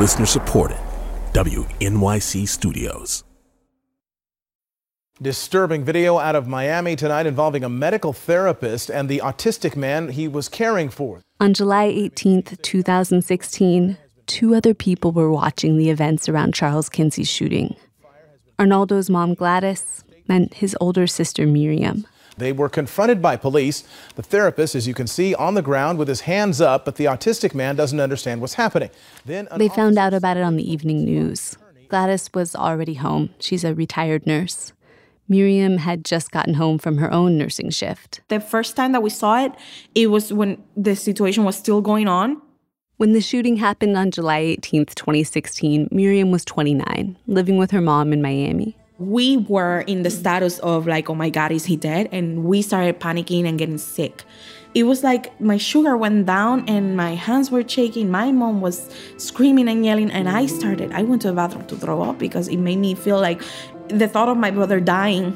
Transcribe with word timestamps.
Listener 0.00 0.24
supported. 0.24 0.78
WNYC 1.34 2.48
Studios. 2.48 3.22
Disturbing 5.20 5.84
video 5.84 6.16
out 6.16 6.34
of 6.34 6.48
Miami 6.48 6.96
tonight 6.96 7.26
involving 7.26 7.64
a 7.64 7.68
medical 7.68 8.14
therapist 8.14 8.90
and 8.90 9.10
the 9.10 9.18
autistic 9.18 9.76
man 9.76 10.08
he 10.08 10.26
was 10.26 10.48
caring 10.48 10.88
for. 10.88 11.20
On 11.38 11.52
July 11.52 11.84
18, 11.84 12.44
2016, 12.62 13.98
two 14.26 14.54
other 14.54 14.72
people 14.72 15.12
were 15.12 15.30
watching 15.30 15.76
the 15.76 15.90
events 15.90 16.30
around 16.30 16.54
Charles 16.54 16.88
Kinsey's 16.88 17.28
shooting 17.28 17.76
Arnaldo's 18.58 19.10
mom, 19.10 19.34
Gladys, 19.34 20.02
and 20.30 20.50
his 20.54 20.74
older 20.80 21.06
sister, 21.06 21.46
Miriam. 21.46 22.06
They 22.40 22.52
were 22.52 22.68
confronted 22.68 23.22
by 23.22 23.36
police. 23.36 23.84
The 24.16 24.22
therapist, 24.22 24.74
as 24.74 24.88
you 24.88 24.94
can 24.94 25.06
see, 25.06 25.34
on 25.34 25.54
the 25.54 25.62
ground 25.62 25.98
with 25.98 26.08
his 26.08 26.22
hands 26.22 26.60
up, 26.60 26.84
but 26.84 26.96
the 26.96 27.04
autistic 27.04 27.54
man 27.54 27.76
doesn't 27.76 28.00
understand 28.00 28.40
what's 28.40 28.54
happening. 28.54 28.90
Then 29.24 29.46
they 29.56 29.68
found 29.68 29.98
out 29.98 30.14
about 30.14 30.36
it 30.36 30.42
on 30.42 30.56
the 30.56 30.68
evening 30.68 31.04
news. 31.04 31.56
Gladys 31.88 32.30
was 32.34 32.56
already 32.56 32.94
home. 32.94 33.30
She's 33.38 33.62
a 33.62 33.74
retired 33.74 34.26
nurse. 34.26 34.72
Miriam 35.28 35.78
had 35.78 36.04
just 36.04 36.32
gotten 36.32 36.54
home 36.54 36.78
from 36.78 36.98
her 36.98 37.12
own 37.12 37.38
nursing 37.38 37.70
shift. 37.70 38.20
The 38.28 38.40
first 38.40 38.74
time 38.74 38.92
that 38.92 39.02
we 39.02 39.10
saw 39.10 39.44
it, 39.44 39.52
it 39.94 40.08
was 40.08 40.32
when 40.32 40.62
the 40.76 40.96
situation 40.96 41.44
was 41.44 41.56
still 41.56 41.80
going 41.80 42.08
on. 42.08 42.40
When 42.96 43.12
the 43.12 43.20
shooting 43.20 43.56
happened 43.56 43.96
on 43.96 44.10
July 44.10 44.42
18th, 44.42 44.94
2016, 44.94 45.88
Miriam 45.90 46.30
was 46.30 46.44
29, 46.44 47.16
living 47.26 47.56
with 47.56 47.70
her 47.70 47.80
mom 47.80 48.12
in 48.12 48.20
Miami. 48.20 48.76
We 49.00 49.38
were 49.38 49.80
in 49.80 50.02
the 50.02 50.10
status 50.10 50.58
of 50.58 50.86
like, 50.86 51.08
oh 51.08 51.14
my 51.14 51.30
God, 51.30 51.52
is 51.52 51.64
he 51.64 51.74
dead? 51.74 52.10
And 52.12 52.44
we 52.44 52.60
started 52.60 53.00
panicking 53.00 53.48
and 53.48 53.58
getting 53.58 53.78
sick. 53.78 54.24
It 54.74 54.84
was 54.84 55.02
like 55.02 55.40
my 55.40 55.56
sugar 55.56 55.96
went 55.96 56.26
down 56.26 56.68
and 56.68 56.98
my 56.98 57.14
hands 57.14 57.50
were 57.50 57.66
shaking. 57.66 58.10
My 58.10 58.30
mom 58.30 58.60
was 58.60 58.94
screaming 59.16 59.68
and 59.68 59.84
yelling, 59.84 60.10
and 60.10 60.28
I 60.28 60.44
started. 60.44 60.92
I 60.92 61.02
went 61.02 61.22
to 61.22 61.28
the 61.28 61.34
bathroom 61.34 61.66
to 61.68 61.76
throw 61.76 62.02
up 62.02 62.18
because 62.18 62.46
it 62.46 62.58
made 62.58 62.76
me 62.76 62.94
feel 62.94 63.18
like 63.18 63.42
the 63.88 64.06
thought 64.06 64.28
of 64.28 64.36
my 64.36 64.50
brother 64.50 64.80
dying 64.80 65.34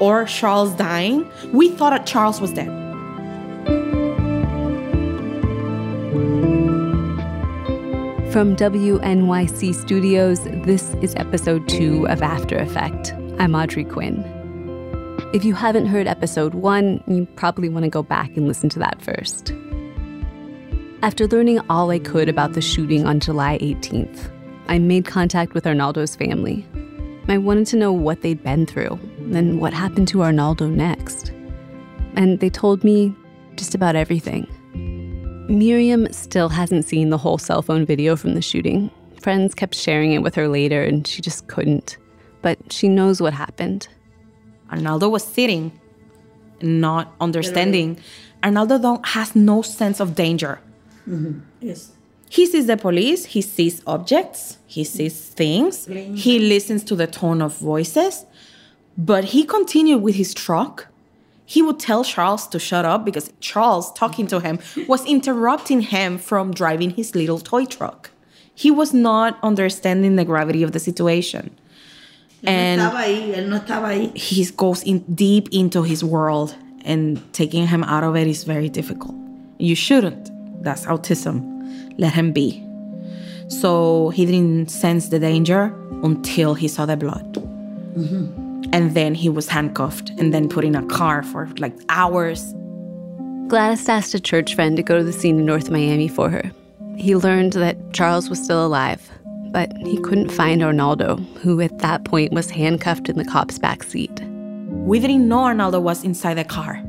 or 0.00 0.24
Charles 0.26 0.72
dying, 0.76 1.28
we 1.52 1.70
thought 1.70 1.90
that 1.90 2.06
Charles 2.06 2.40
was 2.40 2.52
dead. 2.52 2.83
From 8.34 8.56
WNYC 8.56 9.72
Studios, 9.76 10.40
this 10.42 10.92
is 10.94 11.14
episode 11.14 11.68
two 11.68 12.08
of 12.08 12.20
After 12.20 12.58
Effect. 12.58 13.12
I'm 13.38 13.54
Audrey 13.54 13.84
Quinn. 13.84 14.24
If 15.32 15.44
you 15.44 15.54
haven't 15.54 15.86
heard 15.86 16.08
episode 16.08 16.52
one, 16.52 17.00
you 17.06 17.26
probably 17.36 17.68
want 17.68 17.84
to 17.84 17.88
go 17.88 18.02
back 18.02 18.36
and 18.36 18.48
listen 18.48 18.68
to 18.70 18.80
that 18.80 19.00
first. 19.00 19.52
After 21.02 21.28
learning 21.28 21.60
all 21.70 21.92
I 21.92 22.00
could 22.00 22.28
about 22.28 22.54
the 22.54 22.60
shooting 22.60 23.06
on 23.06 23.20
July 23.20 23.56
18th, 23.58 24.28
I 24.66 24.80
made 24.80 25.04
contact 25.04 25.54
with 25.54 25.64
Arnaldo's 25.64 26.16
family. 26.16 26.66
I 27.28 27.38
wanted 27.38 27.68
to 27.68 27.76
know 27.76 27.92
what 27.92 28.22
they'd 28.22 28.42
been 28.42 28.66
through 28.66 28.98
and 29.32 29.60
what 29.60 29.72
happened 29.72 30.08
to 30.08 30.24
Arnaldo 30.24 30.66
next. 30.66 31.30
And 32.16 32.40
they 32.40 32.50
told 32.50 32.82
me 32.82 33.14
just 33.54 33.76
about 33.76 33.94
everything. 33.94 34.48
Miriam 35.48 36.10
still 36.12 36.48
hasn't 36.48 36.84
seen 36.84 37.10
the 37.10 37.18
whole 37.18 37.38
cell 37.38 37.62
phone 37.62 37.84
video 37.84 38.16
from 38.16 38.34
the 38.34 38.42
shooting. 38.42 38.90
Friends 39.20 39.54
kept 39.54 39.74
sharing 39.74 40.12
it 40.12 40.22
with 40.22 40.34
her 40.34 40.48
later, 40.48 40.82
and 40.82 41.06
she 41.06 41.20
just 41.20 41.46
couldn't. 41.48 41.98
But 42.42 42.72
she 42.72 42.88
knows 42.88 43.20
what 43.20 43.34
happened. 43.34 43.88
Arnaldo 44.70 45.08
was 45.08 45.24
sitting, 45.24 45.78
not 46.62 47.14
understanding. 47.20 47.98
Arnaldo 48.42 48.78
don't, 48.78 49.06
has 49.06 49.36
no 49.36 49.62
sense 49.62 50.00
of 50.00 50.14
danger. 50.14 50.60
Mm-hmm. 51.08 51.40
Yes. 51.60 51.92
He 52.28 52.46
sees 52.46 52.66
the 52.66 52.76
police, 52.76 53.26
he 53.26 53.42
sees 53.42 53.82
objects, 53.86 54.58
he 54.66 54.82
sees 54.82 55.28
things, 55.28 55.86
he 55.86 56.38
listens 56.40 56.82
to 56.84 56.96
the 56.96 57.06
tone 57.06 57.40
of 57.40 57.56
voices, 57.58 58.24
but 58.98 59.24
he 59.24 59.44
continued 59.44 60.02
with 60.02 60.16
his 60.16 60.34
truck. 60.34 60.88
He 61.46 61.60
would 61.62 61.78
tell 61.78 62.04
Charles 62.04 62.46
to 62.48 62.58
shut 62.58 62.84
up 62.84 63.04
because 63.04 63.30
Charles, 63.40 63.92
talking 63.92 64.26
to 64.28 64.40
him, 64.40 64.58
was 64.88 65.04
interrupting 65.04 65.82
him 65.82 66.18
from 66.18 66.52
driving 66.52 66.90
his 66.90 67.14
little 67.14 67.38
toy 67.38 67.66
truck. 67.66 68.10
He 68.54 68.70
was 68.70 68.94
not 68.94 69.38
understanding 69.42 70.16
the 70.16 70.24
gravity 70.24 70.62
of 70.62 70.72
the 70.72 70.78
situation. 70.78 71.50
And 72.44 72.80
he 74.14 74.44
goes 74.56 74.82
in 74.82 74.98
deep 75.14 75.48
into 75.50 75.82
his 75.82 76.04
world, 76.04 76.54
and 76.84 77.20
taking 77.32 77.66
him 77.66 77.82
out 77.84 78.04
of 78.04 78.16
it 78.16 78.26
is 78.26 78.44
very 78.44 78.68
difficult. 78.68 79.14
You 79.58 79.74
shouldn't. 79.74 80.30
That's 80.62 80.86
autism 80.86 81.52
let 81.98 82.12
him 82.12 82.32
be. 82.32 82.62
So 83.48 84.10
he 84.10 84.24
didn't 84.26 84.70
sense 84.70 85.08
the 85.08 85.18
danger 85.18 85.74
until 86.02 86.54
he 86.54 86.68
saw 86.68 86.86
the 86.86 86.96
blood. 86.96 87.34
Mm-hmm. 87.96 88.43
And 88.72 88.94
then 88.94 89.14
he 89.14 89.28
was 89.28 89.48
handcuffed 89.48 90.10
and 90.18 90.32
then 90.32 90.48
put 90.48 90.64
in 90.64 90.74
a 90.74 90.84
car 90.86 91.22
for 91.22 91.48
like 91.58 91.74
hours. 91.88 92.54
Gladys 93.48 93.88
asked 93.88 94.14
a 94.14 94.20
church 94.20 94.54
friend 94.54 94.76
to 94.76 94.82
go 94.82 94.98
to 94.98 95.04
the 95.04 95.12
scene 95.12 95.38
in 95.38 95.46
North 95.46 95.70
Miami 95.70 96.08
for 96.08 96.30
her. 96.30 96.50
He 96.96 97.14
learned 97.14 97.54
that 97.54 97.92
Charles 97.92 98.30
was 98.30 98.42
still 98.42 98.64
alive, 98.64 99.10
but 99.50 99.76
he 99.78 100.00
couldn't 100.00 100.30
find 100.30 100.62
Arnaldo, 100.62 101.16
who 101.42 101.60
at 101.60 101.78
that 101.80 102.04
point 102.04 102.32
was 102.32 102.50
handcuffed 102.50 103.08
in 103.08 103.18
the 103.18 103.24
cop's 103.24 103.58
back 103.58 103.82
seat. 103.82 104.20
We 104.70 104.98
didn't 104.98 105.28
know 105.28 105.40
Arnaldo 105.40 105.80
was 105.80 106.04
inside 106.04 106.34
the 106.34 106.44
car. 106.44 106.82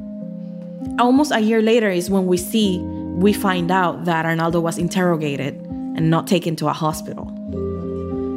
Almost 0.99 1.31
a 1.31 1.39
year 1.39 1.61
later 1.61 1.89
is 1.89 2.09
when 2.09 2.25
we 2.27 2.37
see 2.37 2.79
we 3.15 3.31
find 3.31 3.71
out 3.71 4.05
that 4.05 4.25
Arnaldo 4.25 4.59
was 4.59 4.77
interrogated 4.77 5.55
and 5.95 6.09
not 6.09 6.27
taken 6.27 6.55
to 6.57 6.67
a 6.67 6.73
hospital. 6.73 7.25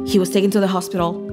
He 0.07 0.17
was 0.17 0.29
taken 0.29 0.49
to 0.51 0.59
the 0.59 0.67
hospital 0.67 1.28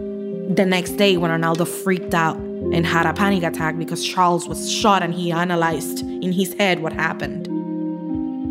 the 0.55 0.65
next 0.65 0.93
day 0.93 1.17
when 1.17 1.31
Arnaldo 1.31 1.65
freaked 1.65 2.15
out 2.15 2.37
and 2.37 2.87
had 2.87 3.07
a 3.07 3.13
panic 3.13 3.43
attack 3.43 3.79
because 3.79 4.07
Charles 4.07 4.49
was 4.49 4.71
shot 4.71 5.03
and 5.03 5.13
he 5.13 5.33
analyzed 5.33 6.01
in 6.01 6.33
his 6.33 6.55
head 6.55 6.81
what 6.81 6.93
happened. 6.93 7.47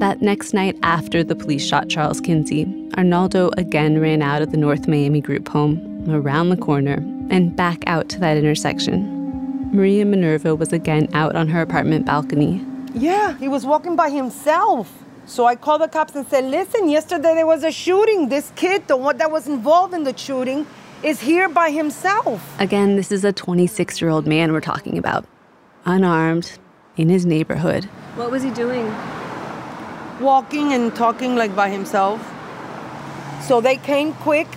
That 0.02 0.22
next 0.22 0.54
night 0.54 0.78
after 0.84 1.24
the 1.24 1.36
police 1.36 1.66
shot 1.66 1.90
Charles 1.90 2.20
Kinsey, 2.20 2.66
Arnaldo 2.98 3.52
again 3.58 4.00
ran 4.00 4.22
out 4.22 4.42
of 4.42 4.52
the 4.52 4.58
North 4.58 4.88
Miami 4.88 5.22
group 5.22 5.48
home, 5.48 6.06
around 6.10 6.50
the 6.50 6.58
corner, 6.58 6.96
and 7.30 7.56
back 7.56 7.84
out 7.88 8.10
to 8.10 8.20
that 8.20 8.38
intersection. 8.38 9.12
Maria 9.74 10.06
Minerva 10.06 10.56
was 10.56 10.72
again 10.74 11.08
out 11.14 11.36
on 11.36 11.48
her 11.48 11.62
apartment 11.62 12.06
balcony 12.06 12.64
yeah, 12.96 13.38
he 13.38 13.48
was 13.48 13.66
walking 13.66 13.96
by 13.96 14.10
himself. 14.10 15.04
So 15.26 15.46
I 15.46 15.56
called 15.56 15.82
the 15.82 15.88
cops 15.88 16.16
and 16.16 16.26
said, 16.28 16.46
listen, 16.46 16.88
yesterday 16.88 17.34
there 17.34 17.46
was 17.46 17.64
a 17.64 17.72
shooting. 17.72 18.30
This 18.30 18.52
kid, 18.56 18.88
the 18.88 18.96
one 18.96 19.18
that 19.18 19.32
was 19.32 19.48
involved 19.48 19.94
in 19.94 20.04
the 20.04 20.16
shooting, 20.16 20.66
is 21.06 21.22
here 21.22 21.48
by 21.48 21.70
himself. 21.70 22.42
Again, 22.60 22.96
this 22.96 23.12
is 23.12 23.24
a 23.24 23.32
26 23.32 24.02
year 24.02 24.10
old 24.10 24.26
man 24.26 24.52
we're 24.52 24.60
talking 24.60 24.98
about, 24.98 25.24
unarmed, 25.86 26.58
in 26.98 27.10
his 27.10 27.28
neighborhood. 27.28 27.86
What 28.16 28.32
was 28.32 28.42
he 28.42 28.50
doing? 28.50 28.88
Walking 30.20 30.74
and 30.74 30.96
talking 30.96 31.36
like 31.36 31.56
by 31.56 31.70
himself. 31.70 32.20
So 33.44 33.62
they 33.62 33.78
came 33.78 34.14
quick, 34.14 34.48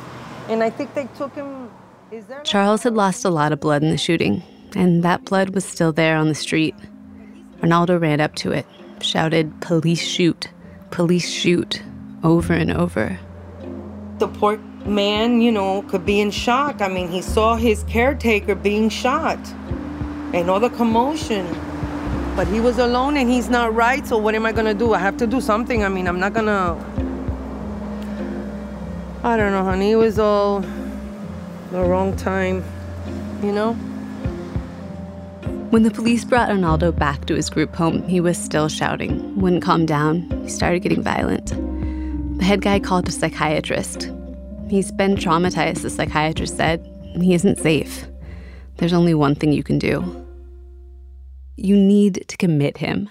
and 0.49 0.63
I 0.63 0.71
think 0.71 0.95
they 0.95 1.07
took 1.19 1.35
him. 1.35 1.71
Charles 2.45 2.83
had 2.85 2.95
lost 2.95 3.27
a 3.27 3.31
lot 3.31 3.53
of 3.53 3.61
blood 3.61 3.83
in 3.83 3.91
the 3.91 3.99
shooting, 3.99 4.43
and 4.75 5.03
that 5.03 5.27
blood 5.27 5.51
was 5.51 5.67
still 5.67 5.93
there 5.93 6.17
on 6.17 6.29
the 6.29 6.35
street. 6.35 6.75
Arnaldo 7.61 7.99
ran 7.99 8.23
up 8.23 8.35
to 8.37 8.53
it, 8.53 8.65
shouted, 9.03 9.61
Police 9.61 10.01
shoot, 10.01 10.49
police 10.91 11.29
shoot, 11.29 11.83
over 12.25 12.55
and 12.55 12.73
over. 12.73 13.19
The 14.19 14.29
poor 14.29 14.59
man, 14.87 15.41
you 15.41 15.53
know, 15.53 15.83
could 15.83 16.05
be 16.07 16.21
in 16.21 16.31
shock. 16.31 16.81
I 16.81 16.89
mean, 16.89 17.09
he 17.09 17.23
saw 17.23 17.57
his 17.57 17.83
caretaker 17.85 18.55
being 18.55 18.89
shot 18.89 19.39
and 20.33 20.51
all 20.51 20.61
the 20.61 20.71
commotion. 20.71 21.47
But 22.37 22.47
he 22.49 22.61
was 22.61 22.79
alone 22.79 23.17
and 23.17 23.29
he's 23.29 23.49
not 23.49 23.75
right, 23.75 24.07
so 24.07 24.17
what 24.17 24.35
am 24.35 24.47
I 24.47 24.53
gonna 24.53 24.75
do? 24.75 24.95
I 24.95 24.99
have 24.99 25.17
to 25.19 25.27
do 25.27 25.41
something. 25.41 25.85
I 25.85 25.89
mean, 25.89 26.07
I'm 26.07 26.21
not 26.21 26.35
gonna. 26.35 26.77
I 29.25 29.37
don't 29.37 29.53
know, 29.53 29.65
honey. 29.65 29.91
It 29.93 29.97
was 29.97 30.19
all 30.19 30.61
the 31.73 31.83
wrong 31.83 32.17
time, 32.17 32.65
you 33.43 33.53
know? 33.53 33.73
When 35.71 35.83
the 35.83 35.91
police 35.91 36.25
brought 36.25 36.49
Arnaldo 36.49 36.93
back 36.93 37.27
to 37.27 37.35
his 37.35 37.51
group 37.51 37.75
home, 37.75 38.07
he 38.09 38.21
was 38.21 38.39
still 38.39 38.69
shouting, 38.69 39.39
wouldn't 39.39 39.63
calm 39.63 39.85
down. 39.85 40.31
He 40.45 40.49
started 40.49 40.81
getting 40.81 41.03
violent. 41.03 41.49
The 42.39 42.45
head 42.45 42.63
guy 42.63 42.79
called 42.79 43.07
a 43.09 43.13
psychiatrist. 43.13 44.11
He's 44.69 44.93
been 44.93 45.17
traumatized, 45.17 45.83
the 45.83 45.91
psychiatrist 45.91 46.57
said. 46.57 46.85
He 47.21 47.35
isn't 47.35 47.59
safe. 47.59 48.07
There's 48.77 48.93
only 48.93 49.15
one 49.15 49.35
thing 49.35 49.53
you 49.53 49.63
can 49.63 49.79
do. 49.79 50.27
You 51.57 51.77
need 51.77 52.25
to 52.29 52.37
commit 52.37 52.77
him 52.79 53.11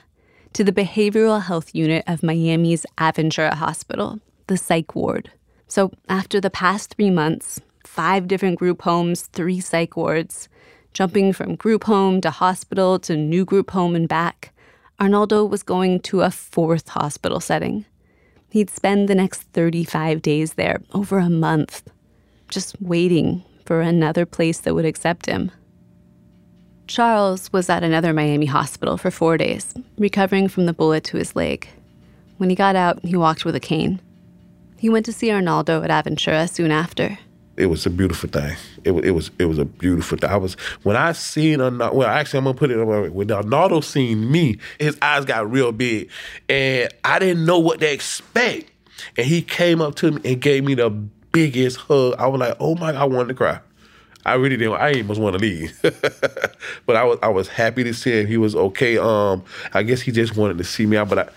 to 0.53 0.63
the 0.63 0.71
behavioral 0.71 1.41
health 1.41 1.73
unit 1.73 2.03
of 2.07 2.23
Miami's 2.23 2.85
Aventura 2.97 3.53
Hospital, 3.53 4.19
the 4.47 4.57
psych 4.57 4.95
ward. 4.95 5.31
So, 5.67 5.91
after 6.07 6.39
the 6.39 6.49
past 6.49 6.95
three 6.95 7.09
months, 7.09 7.59
five 7.85 8.27
different 8.27 8.57
group 8.57 8.83
homes, 8.83 9.23
three 9.33 9.59
psych 9.59 9.97
wards, 9.97 10.47
Jumping 10.97 11.31
from 11.31 11.53
group 11.53 11.83
home 11.83 12.21
to 12.21 12.31
hospital 12.31 12.97
to 12.97 13.15
new 13.15 13.45
group 13.45 13.69
home 13.69 13.95
and 13.95 14.07
back, 14.07 14.51
Arnaldo 14.99 15.45
was 15.45 15.61
going 15.61 15.99
to 15.99 16.21
a 16.21 16.31
fourth 16.31 16.87
hospital 16.89 17.39
setting. 17.39 17.85
He'd 18.49 18.69
spend 18.69 19.07
the 19.07 19.15
next 19.15 19.43
35 19.53 20.21
days 20.21 20.53
there, 20.53 20.81
over 20.93 21.19
a 21.19 21.29
month, 21.29 21.89
just 22.49 22.81
waiting 22.81 23.43
for 23.65 23.81
another 23.81 24.25
place 24.25 24.59
that 24.59 24.73
would 24.73 24.85
accept 24.85 25.25
him. 25.25 25.51
Charles 26.87 27.51
was 27.51 27.69
at 27.69 27.83
another 27.83 28.13
Miami 28.13 28.45
hospital 28.45 28.97
for 28.97 29.11
four 29.11 29.37
days, 29.37 29.73
recovering 29.97 30.47
from 30.47 30.65
the 30.65 30.73
bullet 30.73 31.03
to 31.05 31.17
his 31.17 31.35
leg. 31.35 31.67
When 32.37 32.49
he 32.49 32.55
got 32.55 32.77
out, 32.77 33.03
he 33.03 33.17
walked 33.17 33.43
with 33.43 33.55
a 33.55 33.59
cane. 33.59 33.99
He 34.77 34.89
went 34.89 35.05
to 35.07 35.13
see 35.13 35.31
Arnaldo 35.31 35.83
at 35.83 35.89
Aventura 35.89 36.49
soon 36.49 36.71
after. 36.71 37.19
It 37.57 37.65
was 37.65 37.87
a 37.87 37.89
beautiful 37.89 38.29
thing. 38.29 38.55
It 38.83 38.91
was 38.91 39.03
it 39.03 39.11
was 39.11 39.31
it 39.39 39.45
was 39.45 39.57
a 39.57 39.65
beautiful 39.65 40.17
thing. 40.17 40.29
I 40.29 40.37
was 40.37 40.53
when 40.83 40.95
I 40.95 41.11
seen 41.13 41.59
Arnaldo. 41.59 41.95
Well, 41.95 42.07
actually, 42.07 42.37
I'm 42.37 42.43
gonna 42.45 42.57
put 42.57 42.69
it 42.69 43.11
when 43.11 43.31
Arnaldo 43.31 43.81
seen 43.81 44.31
me, 44.31 44.59
his 44.79 44.95
eyes 45.01 45.25
got 45.25 45.51
real 45.51 45.71
big, 45.71 46.09
and 46.47 46.93
I 47.03 47.17
didn't 47.17 47.45
know 47.45 47.57
what 47.57 47.79
to 47.79 47.91
expect. 47.91 48.71
And 49.17 49.25
he 49.25 49.41
came 49.41 49.81
up 49.81 49.95
to 49.95 50.11
me 50.11 50.21
and 50.23 50.41
gave 50.41 50.63
me 50.63 50.75
the 50.75 50.91
biggest 50.91 51.77
hug. 51.77 52.15
I 52.19 52.27
was 52.27 52.39
like, 52.39 52.55
oh 52.59 52.75
my, 52.75 52.91
god, 52.91 53.01
I 53.01 53.05
wanted 53.05 53.29
to 53.29 53.33
cry. 53.33 53.59
I 54.23 54.35
really 54.35 54.57
didn't. 54.57 54.73
I 54.73 54.93
almost 54.99 55.21
want 55.21 55.35
to 55.35 55.39
leave, 55.39 55.79
but 56.85 56.95
I 56.95 57.05
was 57.05 57.17
I 57.23 57.29
was 57.29 57.47
happy 57.47 57.83
to 57.85 57.93
see 57.93 58.19
him. 58.19 58.27
He 58.27 58.37
was 58.37 58.55
okay. 58.55 58.99
Um, 58.99 59.43
I 59.73 59.81
guess 59.81 60.01
he 60.01 60.11
just 60.11 60.35
wanted 60.35 60.57
to 60.59 60.63
see 60.63 60.85
me 60.85 60.97
out, 60.97 61.09
but 61.09 61.19
I, 61.19 61.29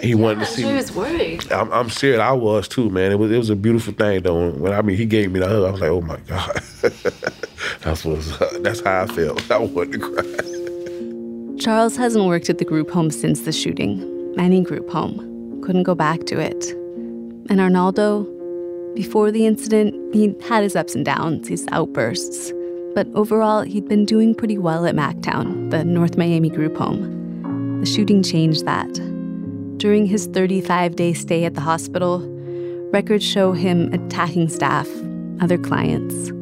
he 0.00 0.14
wanted 0.14 0.40
to 0.40 0.46
see. 0.46 0.62
He 0.62 0.72
was 0.72 0.92
worried. 0.92 1.50
I'm, 1.50 1.72
I'm 1.72 1.90
scared. 1.90 2.20
I 2.20 2.32
was 2.32 2.68
too, 2.68 2.88
man. 2.90 3.10
It 3.10 3.18
was 3.18 3.32
it 3.32 3.38
was 3.38 3.50
a 3.50 3.56
beautiful 3.56 3.92
thing 3.92 4.22
though. 4.22 4.50
When 4.50 4.72
I 4.72 4.82
mean 4.82 4.96
he 4.96 5.06
gave 5.06 5.32
me 5.32 5.40
the 5.40 5.48
hug, 5.48 5.64
I 5.64 5.70
was 5.70 5.80
like, 5.80 5.90
oh 5.90 6.00
my 6.00 6.18
god, 6.26 6.62
that's 7.80 8.04
what 8.04 8.40
uh, 8.40 8.58
that's 8.60 8.80
how 8.80 9.02
I 9.02 9.06
felt. 9.06 9.50
I 9.50 9.58
wanted 9.58 9.92
to 9.92 9.98
cry. 9.98 11.58
Charles 11.58 11.96
hasn't 11.96 12.24
worked 12.24 12.48
at 12.48 12.58
the 12.58 12.64
group 12.64 12.90
home 12.90 13.10
since 13.10 13.40
the 13.40 13.52
shooting. 13.52 14.34
Any 14.38 14.62
group 14.62 14.88
home 14.88 15.60
couldn't 15.62 15.82
go 15.82 15.94
back 15.94 16.24
to 16.26 16.38
it. 16.38 16.70
And 17.50 17.60
Arnaldo, 17.60 18.24
before 18.94 19.32
the 19.32 19.46
incident, 19.46 20.14
he'd 20.14 20.40
had 20.42 20.62
his 20.62 20.76
ups 20.76 20.94
and 20.94 21.04
downs, 21.04 21.48
his 21.48 21.66
outbursts. 21.72 22.52
But 22.94 23.08
overall, 23.14 23.62
he'd 23.62 23.88
been 23.88 24.04
doing 24.04 24.34
pretty 24.34 24.58
well 24.58 24.86
at 24.86 24.94
Mactown, 24.94 25.70
the 25.70 25.84
North 25.84 26.16
Miami 26.16 26.50
group 26.50 26.76
home. 26.76 27.80
The 27.80 27.86
shooting 27.86 28.22
changed 28.22 28.64
that. 28.64 29.17
During 29.78 30.06
his 30.06 30.26
35 30.26 30.96
day 30.96 31.12
stay 31.12 31.44
at 31.44 31.54
the 31.54 31.60
hospital, 31.60 32.18
records 32.92 33.24
show 33.24 33.52
him 33.52 33.92
attacking 33.92 34.48
staff, 34.48 34.88
other 35.40 35.56
clients. 35.56 36.32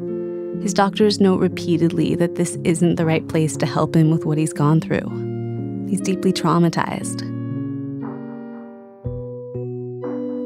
His 0.62 0.72
doctors 0.72 1.20
note 1.20 1.38
repeatedly 1.40 2.14
that 2.14 2.36
this 2.36 2.56
isn't 2.64 2.94
the 2.96 3.04
right 3.04 3.28
place 3.28 3.54
to 3.58 3.66
help 3.66 3.94
him 3.94 4.10
with 4.10 4.24
what 4.24 4.38
he's 4.38 4.54
gone 4.54 4.80
through. 4.80 5.86
He's 5.86 6.00
deeply 6.00 6.32
traumatized. 6.32 7.20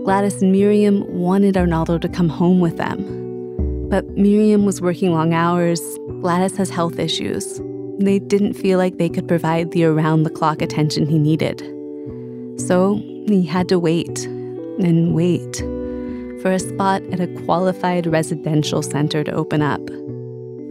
Gladys 0.05 0.43
and 0.43 0.51
Miriam 0.51 1.05
wanted 1.07 1.57
Arnaldo 1.57 1.97
to 1.99 2.09
come 2.09 2.29
home 2.29 2.59
with 2.59 2.77
them. 2.77 3.89
But 3.89 4.09
Miriam 4.17 4.67
was 4.67 4.81
working 4.81 5.13
long 5.13 5.33
hours, 5.33 5.81
Gladys 6.23 6.57
has 6.57 6.71
health 6.71 6.99
issues. 6.99 7.61
They 8.01 8.19
didn't 8.19 8.55
feel 8.55 8.79
like 8.79 8.99
they 8.99 9.09
could 9.09 9.29
provide 9.29 9.71
the 9.71 9.85
around 9.85 10.25
the 10.25 10.31
clock 10.31 10.61
attention 10.61 11.07
he 11.07 11.21
needed. 11.21 11.63
So 12.67 13.03
he 13.27 13.43
had 13.43 13.69
to 13.71 13.79
wait 13.79 14.27
and 14.27 15.15
wait 15.15 15.57
for 16.43 16.53
a 16.53 16.59
spot 16.59 17.03
at 17.13 17.21
a 17.21 17.27
qualified 17.45 18.07
residential 18.07 18.83
center 18.83 19.25
to 19.25 19.33
open 19.33 19.63
up. 19.63 19.81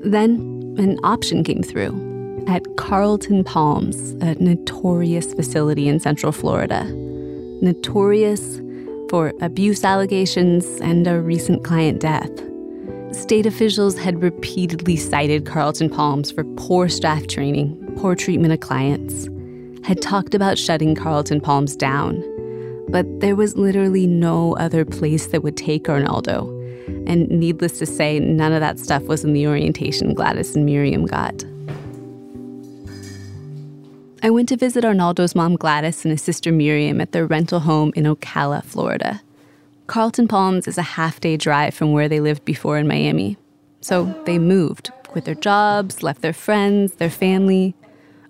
Then 0.03 0.75
an 0.77 1.00
option 1.03 1.44
came 1.44 1.63
through 1.63 2.45
at 2.47 2.65
Carlton 2.77 3.44
Palms, 3.44 4.12
a 4.21 4.36
notorious 4.36 5.33
facility 5.33 5.88
in 5.88 6.00
Central 6.00 6.31
Florida. 6.31 6.86
Notorious 7.62 8.62
for 9.09 9.33
abuse 9.42 9.83
allegations 9.83 10.65
and 10.81 11.06
a 11.07 11.19
recent 11.19 11.63
client 11.63 12.00
death. 12.00 12.31
State 13.12 13.45
officials 13.45 13.97
had 13.97 14.21
repeatedly 14.21 14.95
cited 14.95 15.45
Carlton 15.45 15.89
Palms 15.89 16.31
for 16.31 16.44
poor 16.56 16.88
staff 16.88 17.27
training, 17.27 17.75
poor 17.97 18.15
treatment 18.15 18.53
of 18.53 18.59
clients 18.59 19.27
had 19.89 20.03
talked 20.03 20.36
about 20.36 20.56
shutting 20.56 20.94
Carlton 20.94 21.41
Palms 21.41 21.75
down, 21.75 22.24
but 22.89 23.07
there 23.21 23.36
was 23.36 23.57
literally 23.57 24.06
no 24.06 24.56
other 24.57 24.86
place 24.86 25.25
that 25.25 25.41
would 25.41 25.57
take 25.57 25.89
Arnaldo. 25.89 26.47
And 27.07 27.27
needless 27.27 27.80
to 27.80 27.88
say, 27.88 28.19
none 28.19 28.53
of 28.53 28.59
that 28.59 28.77
stuff 28.77 29.01
was 29.06 29.24
in 29.24 29.33
the 29.33 29.47
orientation 29.47 30.13
Gladys 30.13 30.56
and 30.56 30.63
Miriam 30.63 31.07
got. 31.07 31.44
I 34.21 34.30
went 34.30 34.47
to 34.50 34.57
visit 34.57 34.86
Arnaldo's 34.86 35.33
mom 35.33 35.56
Gladys 35.56 36.06
and 36.06 36.12
his 36.12 36.21
sister 36.21 36.51
Miriam 36.51 37.01
at 37.01 37.12
their 37.12 37.25
rental 37.25 37.62
home 37.62 37.92
in 37.95 38.03
Ocala, 38.03 38.63
Florida. 38.63 39.24
Carlton 39.88 40.27
Palms 40.27 40.68
is 40.68 40.77
a 40.77 40.83
half 40.83 41.19
day 41.19 41.35
drive 41.35 41.74
from 41.74 41.94
where 41.94 42.07
they 42.07 42.19
lived 42.19 42.45
before 42.45 42.77
in 42.77 42.88
Miami. 42.88 43.38
So 43.81 44.06
they 44.27 44.38
moved, 44.38 44.92
quit 45.07 45.25
their 45.25 45.33
jobs, 45.33 46.03
left 46.03 46.21
their 46.21 46.31
friends, 46.31 46.94
their 46.97 47.09
family, 47.09 47.74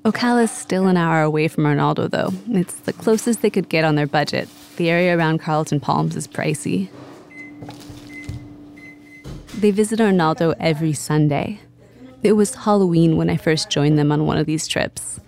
Ocala's 0.06 0.51
still 0.51 0.88
an 0.88 0.96
hour 0.96 1.22
away 1.22 1.48
from 1.50 1.66
Arnaldo, 1.66 2.07
though. 2.07 2.31
It's 2.50 2.75
the 2.75 2.94
closest 2.94 3.42
they 3.42 3.50
could 3.50 3.68
get 3.68 3.84
on 3.84 3.96
their 3.96 4.07
budget. 4.07 4.48
The 4.78 4.90
area 4.90 5.18
around 5.18 5.40
Carlton 5.40 5.81
Palms 5.81 6.16
is 6.16 6.28
pricey. 6.28 6.90
They 9.60 9.72
visit 9.72 10.00
Arnaldo 10.00 10.54
every 10.57 10.94
Sunday. 10.94 11.60
It 12.24 12.34
was 12.34 12.56
Halloween 12.56 13.18
when 13.18 13.30
I 13.30 13.36
first 13.36 13.69
joined 13.69 14.00
them 14.00 14.12
on 14.12 14.25
one 14.25 14.38
of 14.38 14.46
these 14.46 14.68
trips. 14.68 15.19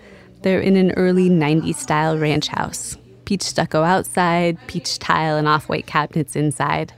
They're 0.41 0.61
in 0.61 0.77
an 0.77 0.91
early 0.93 1.29
90s 1.29 1.75
style 1.75 2.17
ranch 2.17 2.47
house. 2.47 2.97
Peach 3.25 3.43
stucco 3.43 3.83
outside, 3.83 4.57
peach 4.67 4.99
tile 4.99 5.35
and 5.35 5.49
off 5.49 5.67
white 5.67 5.85
cabinets 5.85 6.35
inside. 6.35 6.93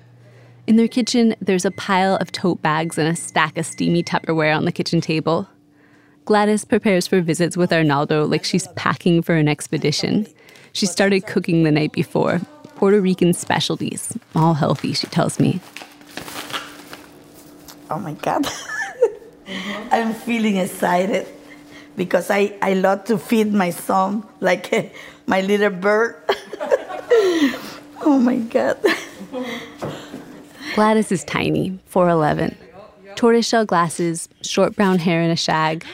In 0.67 0.75
their 0.75 0.87
kitchen, 0.87 1.35
there's 1.41 1.65
a 1.65 1.71
pile 1.71 2.15
of 2.17 2.31
tote 2.31 2.61
bags 2.61 2.99
and 2.99 3.07
a 3.07 3.15
stack 3.15 3.57
of 3.57 3.65
steamy 3.65 4.03
Tupperware 4.03 4.55
on 4.55 4.65
the 4.65 4.71
kitchen 4.71 5.01
table. 5.01 5.47
Gladys 6.25 6.63
prepares 6.63 7.05
for 7.05 7.19
visits 7.19 7.57
with 7.57 7.73
Arnaldo 7.73 8.25
like 8.25 8.45
she's 8.45 8.67
packing 8.75 9.21
for 9.21 9.35
an 9.35 9.49
expedition. 9.49 10.25
She 10.71 10.85
started 10.85 11.27
cooking 11.27 11.63
the 11.63 11.71
night 11.71 11.91
before, 11.91 12.39
Puerto 12.75 13.01
Rican 13.01 13.33
specialties, 13.33 14.17
all 14.33 14.53
healthy, 14.53 14.93
she 14.93 15.07
tells 15.07 15.37
me. 15.37 15.59
Oh 17.89 17.99
my 17.99 18.13
God. 18.13 18.47
I'm 19.91 20.13
feeling 20.13 20.57
excited 20.57 21.27
because 21.97 22.31
I, 22.31 22.57
I 22.61 22.73
love 22.73 23.03
to 23.05 23.17
feed 23.17 23.53
my 23.53 23.71
son 23.71 24.25
like 24.39 24.93
my 25.27 25.41
little 25.41 25.71
bird. 25.71 26.15
oh 28.01 28.19
my 28.23 28.37
God. 28.37 28.77
Gladys 30.73 31.11
is 31.11 31.23
tiny, 31.25 31.77
4'11, 31.91 32.55
tortoiseshell 33.15 33.65
glasses, 33.65 34.29
short 34.41 34.75
brown 34.75 34.99
hair, 34.99 35.21
and 35.21 35.31
a 35.31 35.35
shag. 35.35 35.85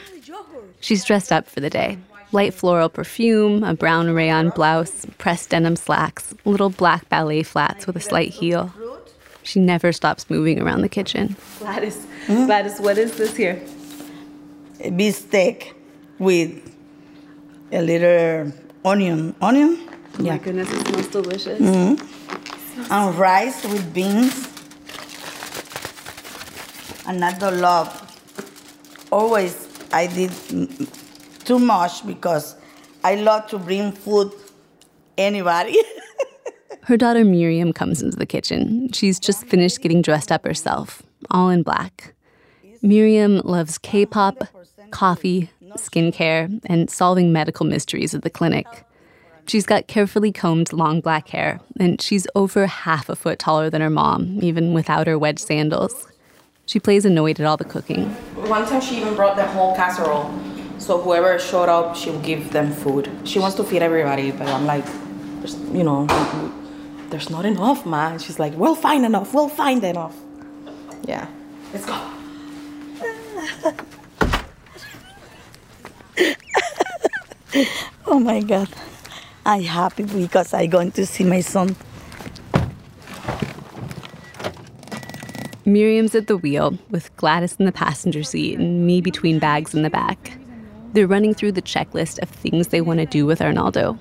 She's 0.79 1.03
dressed 1.03 1.31
up 1.31 1.47
for 1.47 1.59
the 1.59 1.69
day. 1.69 1.97
Light 2.31 2.53
floral 2.53 2.89
perfume, 2.89 3.63
a 3.63 3.73
brown 3.73 4.11
rayon 4.11 4.49
blouse, 4.51 5.05
pressed 5.17 5.49
denim 5.49 5.75
slacks, 5.75 6.33
little 6.45 6.69
black 6.69 7.09
ballet 7.09 7.43
flats 7.43 7.87
with 7.87 7.95
a 7.95 7.99
slight 7.99 8.29
heel. 8.29 8.71
She 9.43 9.59
never 9.59 9.91
stops 9.91 10.29
moving 10.29 10.61
around 10.61 10.81
the 10.81 10.89
kitchen. 10.89 11.35
Gladys, 11.57 12.05
mm-hmm. 12.27 12.45
Gladys, 12.45 12.79
what 12.79 12.97
is 12.99 13.17
this 13.17 13.35
here? 13.35 13.61
A 14.81 14.91
beef 14.91 15.15
steak 15.15 15.73
with 16.19 16.51
a 17.71 17.81
little 17.81 18.53
onion. 18.85 19.35
Onion? 19.41 19.89
Oh 20.19 20.23
yeah. 20.23 20.33
my 20.33 20.37
goodness, 20.37 20.71
it 20.71 20.87
smells 20.87 21.07
delicious. 21.07 21.59
Mm-hmm. 21.59 22.93
And 22.93 23.15
rice 23.15 23.63
with 23.63 23.91
beans. 23.93 24.47
Another 27.07 27.51
love. 27.51 27.89
Always 29.11 29.68
I 29.91 30.07
did 30.07 30.31
too 31.45 31.59
much 31.59 32.05
because 32.05 32.55
I 33.03 33.15
love 33.15 33.47
to 33.47 33.57
bring 33.57 33.91
food 33.91 34.33
anybody. 35.17 35.77
Her 36.83 36.97
daughter 36.97 37.23
Miriam 37.23 37.73
comes 37.73 38.01
into 38.01 38.17
the 38.17 38.25
kitchen. 38.25 38.91
She's 38.93 39.19
just 39.19 39.45
finished 39.45 39.81
getting 39.81 40.01
dressed 40.01 40.31
up 40.31 40.43
herself, 40.43 41.03
all 41.29 41.49
in 41.49 41.63
black. 41.63 42.13
Miriam 42.81 43.41
loves 43.43 43.77
K 43.77 44.05
pop, 44.05 44.43
coffee, 44.91 45.51
skincare, 45.73 46.59
and 46.65 46.89
solving 46.89 47.31
medical 47.31 47.65
mysteries 47.65 48.15
at 48.15 48.23
the 48.23 48.29
clinic. 48.29 48.65
She's 49.47 49.65
got 49.65 49.87
carefully 49.87 50.31
combed 50.31 50.73
long 50.73 51.01
black 51.01 51.29
hair, 51.29 51.59
and 51.79 52.01
she's 52.01 52.27
over 52.35 52.67
half 52.67 53.09
a 53.09 53.15
foot 53.15 53.39
taller 53.39 53.69
than 53.69 53.81
her 53.81 53.89
mom, 53.89 54.39
even 54.41 54.73
without 54.73 55.07
her 55.07 55.17
wedge 55.17 55.39
sandals. 55.39 56.07
She 56.69 56.79
plays 56.79 57.03
annoyed 57.03 57.39
at 57.39 57.47
all 57.47 57.57
the 57.57 57.65
cooking. 57.65 58.11
One 58.47 58.63
time 58.63 58.79
she 58.79 58.97
even 58.97 59.15
brought 59.15 59.35
the 59.35 59.47
whole 59.47 59.75
casserole. 59.75 60.31
So 60.77 61.01
whoever 61.01 61.39
showed 61.39 61.67
up, 61.67 61.95
she 61.95 62.11
would 62.11 62.21
give 62.21 62.51
them 62.51 62.71
food. 62.71 63.09
She 63.23 63.39
wants 63.39 63.55
to 63.57 63.63
feed 63.63 63.81
everybody, 63.81 64.29
but 64.29 64.47
I'm 64.47 64.67
like, 64.67 64.85
you 65.73 65.83
know, 65.83 66.05
there's 67.09 67.31
not 67.31 67.45
enough, 67.45 67.87
man. 67.87 68.19
She's 68.19 68.37
like, 68.37 68.53
we'll 68.53 68.75
find 68.75 69.03
enough. 69.03 69.33
We'll 69.33 69.49
find 69.49 69.83
enough. 69.83 70.15
Yeah. 71.07 71.27
Let's 71.73 71.87
go. 71.87 71.99
oh 78.05 78.19
my 78.19 78.41
God. 78.41 78.69
I'm 79.43 79.63
happy 79.63 80.03
because 80.03 80.53
I'm 80.53 80.69
going 80.69 80.91
to 80.91 81.07
see 81.07 81.23
my 81.23 81.41
son 81.41 81.75
Miriam's 85.73 86.15
at 86.15 86.27
the 86.27 86.37
wheel 86.37 86.77
with 86.89 87.15
Gladys 87.17 87.55
in 87.57 87.65
the 87.65 87.71
passenger 87.71 88.23
seat 88.23 88.57
and 88.57 88.87
me 88.87 89.01
between 89.01 89.39
bags 89.39 89.73
in 89.73 89.83
the 89.83 89.89
back. 89.89 90.37
They're 90.93 91.07
running 91.07 91.33
through 91.35 91.51
the 91.51 91.61
checklist 91.61 92.19
of 92.23 92.29
things 92.29 92.67
they 92.67 92.81
want 92.81 92.99
to 92.99 93.05
do 93.05 93.25
with 93.25 93.41
Arnaldo. 93.41 93.97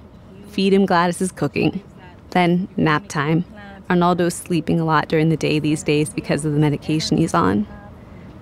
Feed 0.49 0.73
him 0.73 0.87
Gladys's 0.87 1.31
cooking. 1.31 1.83
Then 2.31 2.69
nap 2.77 3.09
time. 3.09 3.45
Arnaldo's 3.91 4.35
sleeping 4.35 4.81
a 4.81 4.85
lot 4.85 5.09
during 5.09 5.29
the 5.29 5.37
day 5.37 5.59
these 5.59 5.83
days 5.83 6.09
because 6.11 6.45
of 6.45 6.53
the 6.53 6.59
medication 6.59 7.19
he's 7.19 7.35
on. 7.35 7.67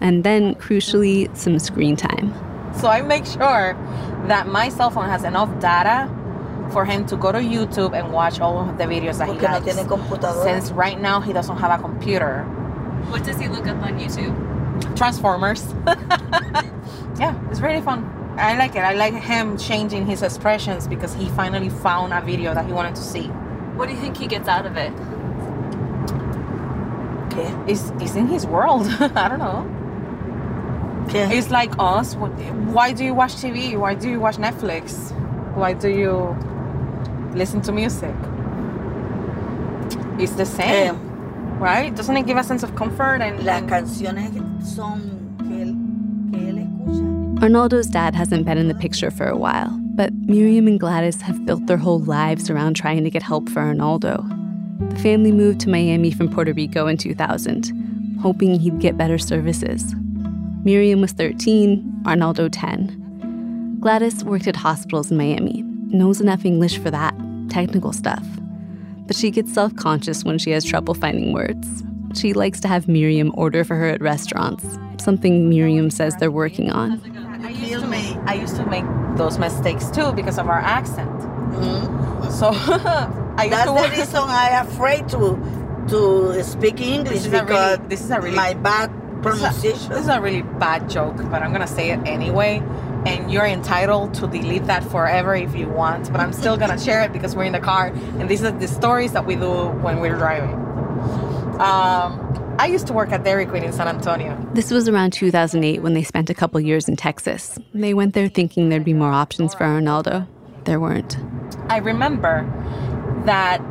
And 0.00 0.22
then, 0.22 0.54
crucially, 0.56 1.34
some 1.36 1.58
screen 1.58 1.96
time. 1.96 2.32
So 2.78 2.88
I 2.88 3.02
make 3.02 3.26
sure 3.26 3.74
that 4.26 4.46
my 4.46 4.68
cell 4.68 4.90
phone 4.90 5.08
has 5.08 5.24
enough 5.24 5.48
data 5.60 6.08
for 6.70 6.84
him 6.84 7.06
to 7.06 7.16
go 7.16 7.32
to 7.32 7.38
YouTube 7.38 7.96
and 7.98 8.12
watch 8.12 8.40
all 8.40 8.58
of 8.58 8.76
the 8.76 8.84
videos 8.84 9.18
that 9.18 9.28
he 9.28 9.34
Porque 9.34 9.42
no 9.42 9.58
likes. 9.58 9.64
tiene 9.64 9.86
computadora. 9.88 10.42
Since 10.44 10.72
right 10.72 11.00
now 11.00 11.20
he 11.20 11.32
doesn't 11.32 11.56
have 11.56 11.78
a 11.78 11.82
computer. 11.82 12.46
What 13.10 13.24
does 13.24 13.38
he 13.38 13.48
look 13.48 13.66
up 13.66 13.82
on 13.82 13.98
YouTube? 13.98 14.34
Transformers. 14.96 15.74
yeah, 17.18 17.34
it's 17.50 17.60
really 17.60 17.80
fun. 17.80 18.04
I 18.38 18.56
like 18.56 18.74
it. 18.76 18.80
I 18.80 18.94
like 18.94 19.14
him 19.14 19.56
changing 19.56 20.06
his 20.06 20.22
expressions 20.22 20.86
because 20.86 21.14
he 21.14 21.28
finally 21.30 21.70
found 21.70 22.12
a 22.12 22.20
video 22.20 22.52
that 22.54 22.66
he 22.66 22.72
wanted 22.72 22.94
to 22.96 23.02
see. 23.02 23.28
What 23.76 23.88
do 23.88 23.94
you 23.94 24.00
think 24.00 24.16
he 24.16 24.26
gets 24.26 24.48
out 24.48 24.66
of 24.66 24.76
it? 24.76 24.92
¿Qué? 27.30 27.68
It's, 27.68 27.90
it's 28.02 28.14
in 28.14 28.26
his 28.26 28.46
world. 28.46 28.86
I 29.00 29.28
don't 29.28 29.38
know. 29.38 29.64
¿Qué? 31.08 31.30
It's 31.32 31.50
like 31.50 31.72
us. 31.78 32.14
Why 32.16 32.92
do 32.92 33.04
you 33.04 33.14
watch 33.14 33.34
TV? 33.36 33.76
Why 33.78 33.94
do 33.94 34.08
you 34.10 34.20
watch 34.20 34.36
Netflix? 34.36 35.12
Why 35.54 35.72
do 35.72 35.88
you 35.88 36.36
listen 37.34 37.60
to 37.62 37.72
music? 37.72 38.14
It's 40.18 40.32
the 40.32 40.46
same, 40.46 40.96
Eh. 40.96 41.05
Right? 41.58 41.94
Doesn't 41.94 42.16
it 42.16 42.26
give 42.26 42.36
a 42.36 42.44
sense 42.44 42.62
of 42.62 42.74
comfort 42.76 43.20
and, 43.20 43.44
Las 43.44 43.60
and 43.60 43.68
canciones 43.68 44.66
son 44.66 45.36
que 45.38 45.64
él, 45.64 45.74
que 46.32 46.48
él 46.48 46.58
escucha. 46.58 47.42
Arnaldo's 47.42 47.86
dad 47.86 48.14
hasn't 48.14 48.44
been 48.44 48.58
in 48.58 48.68
the 48.68 48.74
picture 48.74 49.10
for 49.10 49.26
a 49.26 49.36
while, 49.36 49.78
but 49.94 50.12
Miriam 50.14 50.66
and 50.66 50.80
Gladys 50.80 51.22
have 51.22 51.44
built 51.44 51.66
their 51.66 51.76
whole 51.76 52.00
lives 52.00 52.50
around 52.50 52.74
trying 52.74 53.04
to 53.04 53.10
get 53.10 53.22
help 53.22 53.48
for 53.48 53.60
Arnaldo. 53.60 54.24
The 54.90 54.98
family 54.98 55.32
moved 55.32 55.60
to 55.60 55.70
Miami 55.70 56.10
from 56.10 56.30
Puerto 56.30 56.52
Rico 56.52 56.86
in 56.86 56.96
2000, 56.96 58.18
hoping 58.20 58.58
he'd 58.58 58.78
get 58.78 58.96
better 58.96 59.18
services. 59.18 59.94
Miriam 60.64 61.00
was 61.00 61.12
13, 61.12 62.02
Arnaldo 62.06 62.48
10. 62.48 63.78
Gladys 63.80 64.24
worked 64.24 64.46
at 64.46 64.56
hospitals 64.56 65.10
in 65.10 65.16
Miami, 65.16 65.62
knows 65.88 66.20
enough 66.20 66.44
English 66.44 66.78
for 66.78 66.90
that, 66.90 67.14
technical 67.48 67.92
stuff. 67.92 68.26
But 69.06 69.16
she 69.16 69.30
gets 69.30 69.52
self 69.52 69.74
conscious 69.76 70.24
when 70.24 70.38
she 70.38 70.50
has 70.50 70.64
trouble 70.64 70.94
finding 70.94 71.32
words. 71.32 71.82
She 72.14 72.32
likes 72.32 72.60
to 72.60 72.68
have 72.68 72.88
Miriam 72.88 73.30
order 73.34 73.62
for 73.64 73.76
her 73.76 73.86
at 73.88 74.00
restaurants, 74.00 74.64
something 74.98 75.48
Miriam 75.48 75.90
says 75.90 76.16
they're 76.16 76.30
working 76.30 76.70
on. 76.70 77.00
I 77.44 77.50
used, 77.50 77.80
to 77.82 77.86
make, 77.86 78.16
I 78.26 78.34
used 78.34 78.56
to 78.56 78.66
make 78.66 78.84
those 79.16 79.38
mistakes 79.38 79.90
too 79.90 80.12
because 80.12 80.38
of 80.38 80.48
our 80.48 80.58
accent. 80.58 81.10
Mm-hmm. 81.10 82.30
So 82.30 82.48
I 83.36 83.44
used 83.44 83.52
That's 83.52 83.70
to 83.70 83.88
the 83.90 83.96
reason 83.96 84.20
I'm 84.26 84.66
afraid 84.66 85.08
to 85.10 85.38
to 85.88 86.42
speak 86.42 86.80
English 86.80 87.18
is 87.18 87.26
a 87.26 87.30
really- 87.30 87.44
because 87.46 87.78
this 87.88 88.00
is 88.00 88.10
a 88.10 88.20
really- 88.20 88.34
my 88.36 88.54
bad 88.54 88.90
This 88.90 89.34
is, 89.34 89.42
a, 89.42 89.46
pronunciation. 89.46 89.88
this 89.90 90.00
is 90.00 90.08
a 90.08 90.20
really 90.20 90.42
bad 90.42 90.90
joke, 90.90 91.16
but 91.30 91.42
I'm 91.42 91.52
gonna 91.52 91.66
say 91.68 91.90
it 91.90 92.00
anyway. 92.06 92.62
And 93.06 93.32
you're 93.32 93.46
entitled 93.46 94.14
to 94.14 94.26
delete 94.26 94.66
that 94.66 94.82
forever 94.84 95.34
if 95.34 95.54
you 95.54 95.68
want, 95.68 96.10
but 96.12 96.20
I'm 96.20 96.32
still 96.32 96.56
gonna 96.56 96.78
share 96.78 97.02
it 97.02 97.12
because 97.12 97.36
we're 97.36 97.44
in 97.44 97.52
the 97.52 97.60
car, 97.60 97.92
and 98.18 98.28
these 98.28 98.42
are 98.42 98.50
the 98.50 98.68
stories 98.68 99.12
that 99.12 99.24
we 99.24 99.36
do 99.36 99.68
when 99.84 100.00
we're 100.00 100.16
driving. 100.16 100.54
Um, 101.60 102.26
I 102.58 102.66
used 102.66 102.86
to 102.86 102.92
work 102.92 103.12
at 103.12 103.22
Dairy 103.22 103.46
Queen 103.46 103.62
in 103.62 103.72
San 103.72 103.86
Antonio. 103.86 104.36
This 104.54 104.70
was 104.70 104.88
around 104.88 105.12
2008 105.12 105.82
when 105.82 105.94
they 105.94 106.02
spent 106.02 106.30
a 106.30 106.34
couple 106.34 106.58
years 106.60 106.88
in 106.88 106.96
Texas. 106.96 107.58
They 107.74 107.94
went 107.94 108.14
there 108.14 108.28
thinking 108.28 108.70
there'd 108.70 108.84
be 108.84 108.94
more 108.94 109.12
options 109.12 109.54
for 109.54 109.64
Arnaldo. 109.64 110.26
There 110.64 110.80
weren't. 110.80 111.16
I 111.68 111.78
remember 111.78 112.44
that 113.24 113.62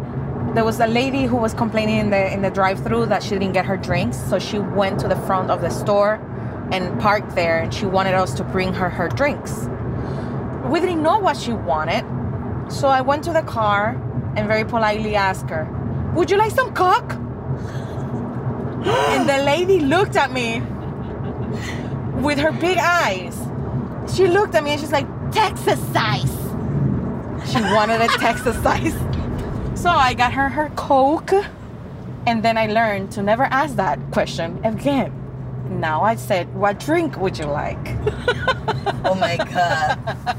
there 0.56 0.64
was 0.64 0.80
a 0.80 0.88
lady 0.88 1.24
who 1.24 1.36
was 1.36 1.54
complaining 1.54 1.98
in 1.98 2.10
the 2.12 2.32
in 2.32 2.42
the 2.42 2.50
drive-through 2.50 3.08
that 3.08 3.22
she 3.22 3.32
didn't 3.32 3.54
get 3.54 3.66
her 3.66 3.76
drinks, 3.76 4.18
so 4.30 4.40
she 4.40 4.60
went 4.60 5.00
to 5.02 5.08
the 5.08 5.18
front 5.28 5.52
of 5.52 5.62
the 5.62 5.70
store 5.70 6.22
and 6.72 7.00
parked 7.00 7.36
there, 7.36 7.60
and 7.60 7.74
she 7.74 7.86
wanted 7.86 8.14
us 8.14 8.34
to 8.36 8.44
bring 8.44 8.74
her 8.74 8.90
her 8.90 9.08
drinks. 9.08 9.68
We 10.70 10.80
didn't 10.80 11.04
know 11.04 11.20
what 11.20 11.38
she 11.38 11.54
wanted, 11.54 12.04
so 12.72 12.88
I 12.88 13.02
went 13.02 13.24
to 13.26 13.34
the 13.34 13.44
car 13.44 13.96
and 14.36 14.48
very 14.48 14.66
politely 14.66 15.16
asked 15.16 15.50
her, 15.50 15.68
"Would 16.16 16.32
you 16.32 16.38
like 16.38 16.52
some 16.52 16.74
coke?" 16.74 17.14
and 18.86 19.28
the 19.28 19.40
lady 19.44 19.80
looked 19.80 20.16
at 20.16 20.32
me 20.32 20.62
with 22.22 22.38
her 22.40 22.52
big 22.52 22.78
eyes. 22.78 23.36
She 24.14 24.28
looked 24.28 24.56
at 24.56 24.64
me 24.64 24.72
and 24.72 24.80
she's 24.80 24.92
like, 24.92 25.08
"Texas 25.32 25.80
size." 25.94 26.36
She 27.46 27.62
wanted 27.62 28.02
a 28.02 28.08
Texas 28.08 28.58
size. 28.64 28.96
So 29.76 29.90
I 29.90 30.14
got 30.14 30.34
her 30.34 30.50
her 30.50 30.72
Coke, 30.76 31.34
and 32.26 32.42
then 32.42 32.58
I 32.58 32.68
learned 32.68 33.12
to 33.12 33.22
never 33.22 33.44
ask 33.44 33.76
that 33.76 34.00
question 34.12 34.60
again. 34.64 35.12
Now 35.70 36.04
I 36.04 36.16
said, 36.16 36.54
What 36.56 36.80
drink 36.80 37.18
would 37.18 37.38
you 37.38 37.46
like? 37.46 37.78
oh 39.06 39.16
my 39.20 39.38
god. 39.38 40.38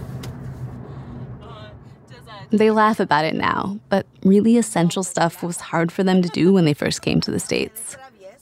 They 2.51 2.71
laugh 2.71 3.01
about 3.01 3.25
it 3.25 3.35
now, 3.35 3.79
but 3.89 4.07
really 4.23 4.57
essential 4.57 5.03
stuff 5.03 5.43
was 5.43 5.59
hard 5.59 5.91
for 5.91 6.05
them 6.05 6.23
to 6.23 6.29
do 6.29 6.53
when 6.53 6.65
they 6.65 6.75
first 6.75 7.03
came 7.03 7.21
to 7.23 7.31
the 7.31 7.41
States, 7.41 7.97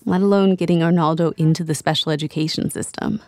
let 0.05 0.21
alone 0.21 0.57
getting 0.57 0.83
Arnaldo 0.83 1.33
into 1.39 1.65
the 1.65 1.75
special 1.75 2.13
education 2.13 2.71
system. 2.71 3.23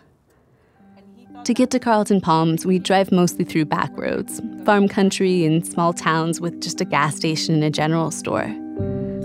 To 1.45 1.53
get 1.53 1.71
to 1.71 1.79
Carlton 1.79 2.21
Palms, 2.21 2.65
we 2.65 2.77
drive 2.77 3.11
mostly 3.11 3.43
through 3.45 3.65
back 3.65 3.89
roads, 3.97 4.41
farm 4.65 4.87
country, 4.87 5.45
and 5.45 5.65
small 5.65 5.93
towns 5.93 6.39
with 6.41 6.61
just 6.61 6.81
a 6.81 6.85
gas 6.85 7.15
station 7.15 7.55
and 7.55 7.63
a 7.63 7.69
general 7.69 8.11
store. 8.11 8.53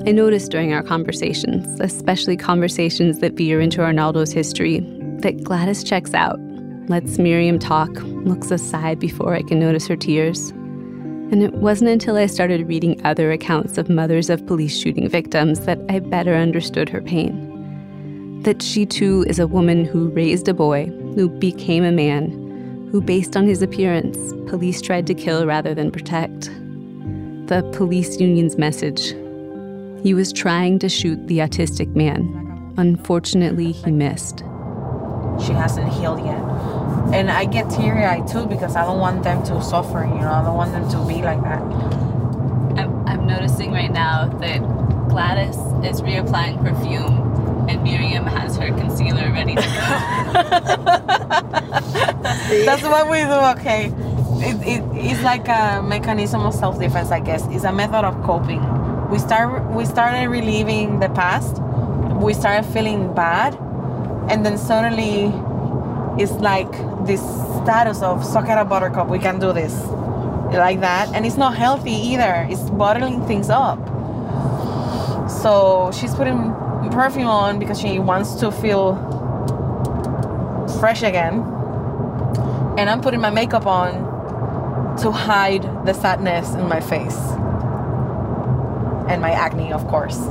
I 0.04 0.12
noticed 0.12 0.50
during 0.50 0.72
our 0.72 0.82
conversations, 0.82 1.80
especially 1.80 2.36
conversations 2.36 3.20
that 3.20 3.34
veer 3.34 3.60
into 3.60 3.82
Arnaldo's 3.82 4.32
history, 4.32 4.80
that 5.20 5.44
Gladys 5.44 5.84
checks 5.84 6.12
out, 6.12 6.40
lets 6.88 7.18
Miriam 7.18 7.58
talk, 7.58 7.90
looks 8.02 8.50
aside 8.50 8.98
before 8.98 9.34
I 9.34 9.42
can 9.42 9.60
notice 9.60 9.86
her 9.86 9.96
tears. 9.96 10.50
And 10.50 11.42
it 11.42 11.54
wasn't 11.54 11.90
until 11.90 12.16
I 12.16 12.26
started 12.26 12.66
reading 12.66 13.00
other 13.06 13.30
accounts 13.30 13.78
of 13.78 13.88
mothers 13.88 14.28
of 14.28 14.44
police 14.46 14.76
shooting 14.76 15.08
victims 15.08 15.60
that 15.66 15.78
I 15.88 16.00
better 16.00 16.34
understood 16.34 16.88
her 16.88 17.00
pain 17.00 17.52
that 18.42 18.60
she 18.60 18.84
too 18.84 19.24
is 19.28 19.38
a 19.38 19.46
woman 19.46 19.84
who 19.84 20.08
raised 20.08 20.48
a 20.48 20.54
boy, 20.54 20.86
who 21.14 21.28
became 21.28 21.84
a 21.84 21.92
man, 21.92 22.30
who, 22.90 23.00
based 23.00 23.36
on 23.36 23.46
his 23.46 23.62
appearance, 23.62 24.18
police 24.50 24.80
tried 24.80 25.06
to 25.06 25.14
kill 25.14 25.46
rather 25.46 25.74
than 25.74 25.92
protect. 25.92 26.50
The 27.46 27.68
police 27.72 28.18
union's 28.18 28.58
message 28.58 29.12
he 30.02 30.14
was 30.14 30.32
trying 30.32 30.78
to 30.80 30.88
shoot 30.88 31.26
the 31.28 31.38
autistic 31.38 31.94
man. 31.94 32.74
Unfortunately, 32.76 33.72
he 33.72 33.90
missed. 33.90 34.40
She 35.44 35.52
hasn't 35.52 35.92
healed 35.92 36.24
yet. 36.24 36.40
And 37.14 37.30
I 37.30 37.44
get 37.44 37.70
teary 37.70 38.04
eyed 38.04 38.26
too 38.26 38.46
because 38.46 38.74
I 38.74 38.84
don't 38.84 38.98
want 38.98 39.22
them 39.22 39.42
to 39.44 39.62
suffer, 39.62 40.04
you 40.04 40.20
know, 40.20 40.32
I 40.32 40.42
don't 40.42 40.56
want 40.56 40.72
them 40.72 40.88
to 40.90 41.06
be 41.06 41.22
like 41.22 41.40
that. 41.42 41.62
I'm, 42.78 43.06
I'm 43.06 43.26
noticing 43.26 43.70
right 43.70 43.92
now 43.92 44.26
that 44.38 44.60
Gladys 45.08 45.56
is 45.84 46.00
reapplying 46.00 46.64
perfume 46.64 47.68
and 47.68 47.82
Miriam 47.84 48.24
has 48.26 48.56
her 48.56 48.68
concealer 48.68 49.30
ready 49.30 49.54
to 49.54 49.62
go. 49.62 49.62
That's 52.64 52.82
what 52.82 53.10
we 53.10 53.20
do, 53.20 53.60
okay? 53.60 53.86
It, 54.44 54.56
it, 54.66 54.82
it's 54.94 55.22
like 55.22 55.46
a 55.48 55.82
mechanism 55.82 56.42
of 56.42 56.54
self 56.54 56.78
defense, 56.80 57.10
I 57.10 57.20
guess. 57.20 57.46
It's 57.50 57.64
a 57.64 57.72
method 57.72 58.04
of 58.04 58.22
coping. 58.24 58.60
We 59.12 59.18
start 59.18 59.70
we 59.72 59.84
started 59.84 60.28
reliving 60.28 61.00
the 61.00 61.10
past. 61.10 61.60
We 62.16 62.32
started 62.32 62.64
feeling 62.72 63.12
bad, 63.14 63.54
and 64.30 64.44
then 64.46 64.56
suddenly, 64.56 65.30
it's 66.18 66.32
like 66.40 66.72
this 67.04 67.20
status 67.60 68.00
of 68.00 68.24
suck 68.24 68.48
at 68.48 68.56
a 68.56 68.64
buttercup. 68.64 69.08
We 69.08 69.18
can 69.18 69.38
do 69.38 69.52
this, 69.52 69.74
like 70.54 70.80
that, 70.80 71.12
and 71.14 71.26
it's 71.26 71.36
not 71.36 71.54
healthy 71.54 71.92
either. 71.92 72.46
It's 72.48 72.70
bottling 72.70 73.26
things 73.26 73.50
up. 73.50 73.78
So 75.28 75.90
she's 75.92 76.14
putting 76.14 76.54
perfume 76.90 77.28
on 77.28 77.58
because 77.58 77.78
she 77.78 77.98
wants 77.98 78.34
to 78.36 78.50
feel 78.50 78.96
fresh 80.80 81.02
again 81.02 81.42
and 82.78 82.88
I'm 82.90 83.00
putting 83.00 83.20
my 83.20 83.30
makeup 83.30 83.66
on 83.66 84.96
to 84.98 85.10
hide 85.10 85.62
the 85.86 85.92
sadness 85.92 86.54
in 86.54 86.68
my 86.68 86.80
face. 86.80 87.41
And 89.08 89.20
my 89.20 89.30
acne, 89.30 89.72
of 89.72 89.86
course. 89.88 90.16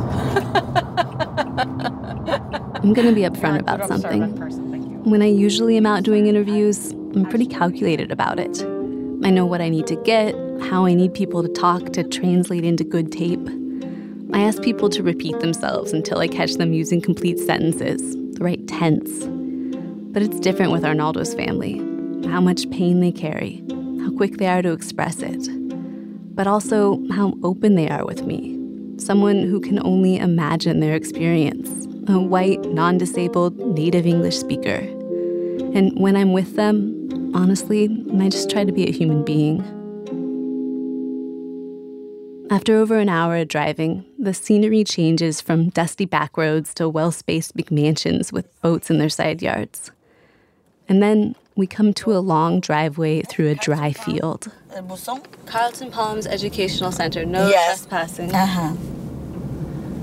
I'm 2.84 2.94
going 2.94 3.08
to 3.08 3.14
be 3.14 3.22
upfront 3.22 3.60
about 3.60 3.88
something. 3.88 4.36
person. 4.38 5.04
When 5.04 5.22
I 5.22 5.28
usually 5.28 5.78
am 5.78 5.86
out 5.86 6.04
doing 6.04 6.28
interviews, 6.28 6.92
I'm 6.92 7.26
pretty 7.26 7.46
calculated 7.46 8.12
about 8.12 8.40
it. 8.40 8.62
I 9.24 9.30
know 9.30 9.46
what 9.46 9.62
I 9.62 9.70
need 9.70 9.88
to 9.88 9.96
get, 9.96 10.34
how 10.62 10.86
I 10.86 10.94
need 10.94 11.14
people 11.14 11.44
to 11.44 11.50
talk 11.50 11.94
to 11.94 12.04
translate 12.04 12.64
into 12.64 12.84
good 12.84 13.12
tape. 13.12 13.48
I 14.34 14.42
ask 14.42 14.62
people 14.64 14.90
to 14.90 15.04
repeat 15.04 15.40
themselves 15.40 15.94
until 15.94 16.20
I 16.20 16.28
catch 16.28 16.54
them 16.54 16.74
using 16.74 17.02
complete 17.02 17.38
sentences, 17.38 18.16
the 18.36 18.44
right 18.44 18.66
tense. 18.68 19.28
But 20.12 20.24
it's 20.24 20.40
different 20.40 20.72
with 20.72 20.84
Arnaldo's 20.84 21.34
family 21.34 21.80
how 22.30 22.40
much 22.40 22.70
pain 22.70 23.00
they 23.00 23.12
carry, 23.12 23.64
how 24.00 24.12
quick 24.12 24.38
they 24.38 24.48
are 24.48 24.62
to 24.62 24.72
express 24.72 25.22
it, 25.22 25.50
but 26.36 26.48
also 26.48 27.02
how 27.12 27.34
open 27.44 27.76
they 27.76 27.90
are 27.90 28.06
with 28.06 28.24
me. 28.24 28.61
Someone 29.02 29.42
who 29.42 29.60
can 29.60 29.84
only 29.84 30.18
imagine 30.18 30.80
their 30.80 30.94
experience, 30.94 31.88
a 32.08 32.20
white, 32.20 32.62
non 32.66 33.00
disabled, 33.00 33.58
native 33.58 34.06
English 34.06 34.38
speaker. 34.38 34.78
And 35.74 36.00
when 36.00 36.16
I'm 36.16 36.34
with 36.34 36.56
them, 36.56 37.10
honestly, 37.34 37.86
I 38.20 38.30
just 38.30 38.52
try 38.52 38.64
to 38.64 38.72
be 38.72 38.88
a 38.88 38.92
human 38.92 39.26
being. 39.26 39.62
After 42.52 42.78
over 42.78 43.00
an 43.00 43.10
hour 43.10 43.38
of 43.38 43.48
driving, 43.48 44.06
the 44.20 44.36
scenery 44.36 44.84
changes 44.84 45.42
from 45.42 45.70
dusty 45.70 46.06
back 46.06 46.38
roads 46.38 46.72
to 46.76 46.88
well 46.88 47.12
spaced 47.12 47.58
McMansions 47.58 48.32
with 48.32 48.62
boats 48.62 48.92
in 48.92 49.00
their 49.00 49.10
side 49.10 49.42
yards. 49.42 49.90
And 50.88 51.02
then 51.02 51.34
we 51.56 51.66
come 51.66 51.92
to 51.96 52.16
a 52.16 52.20
long 52.20 52.60
driveway 52.60 53.24
through 53.24 53.50
a 53.50 53.56
dry 53.56 53.94
field. 53.94 54.52
Carlton 55.46 55.92
Palms 55.92 56.26
Educational 56.28 56.92
Center, 56.92 57.26
no 57.26 57.48
Yes. 57.50 57.86
trespassing. 57.86 58.34
Uh-huh. 58.34 58.74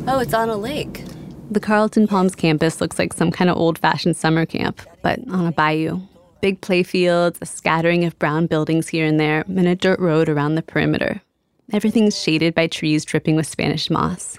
Oh, 0.06 0.20
it's 0.20 0.34
on 0.34 0.48
a 0.48 0.56
lake. 0.56 1.04
The 1.50 1.60
Carlton 1.60 2.06
Palms 2.06 2.34
campus 2.34 2.80
looks 2.80 2.98
like 2.98 3.12
some 3.12 3.30
kind 3.30 3.48
of 3.50 3.56
old 3.56 3.78
fashioned 3.78 4.16
summer 4.16 4.44
camp, 4.44 4.82
but 5.02 5.18
on 5.30 5.46
a 5.46 5.52
bayou. 5.52 6.00
Big 6.40 6.60
play 6.60 6.82
fields, 6.82 7.38
a 7.40 7.46
scattering 7.46 8.04
of 8.04 8.18
brown 8.18 8.46
buildings 8.46 8.88
here 8.88 9.06
and 9.06 9.18
there, 9.18 9.44
and 9.48 9.66
a 9.66 9.74
dirt 9.74 9.98
road 9.98 10.28
around 10.28 10.54
the 10.54 10.62
perimeter. 10.62 11.20
Everything's 11.72 12.20
shaded 12.20 12.54
by 12.54 12.66
trees 12.66 13.04
dripping 13.04 13.36
with 13.36 13.46
Spanish 13.46 13.90
moss. 13.90 14.38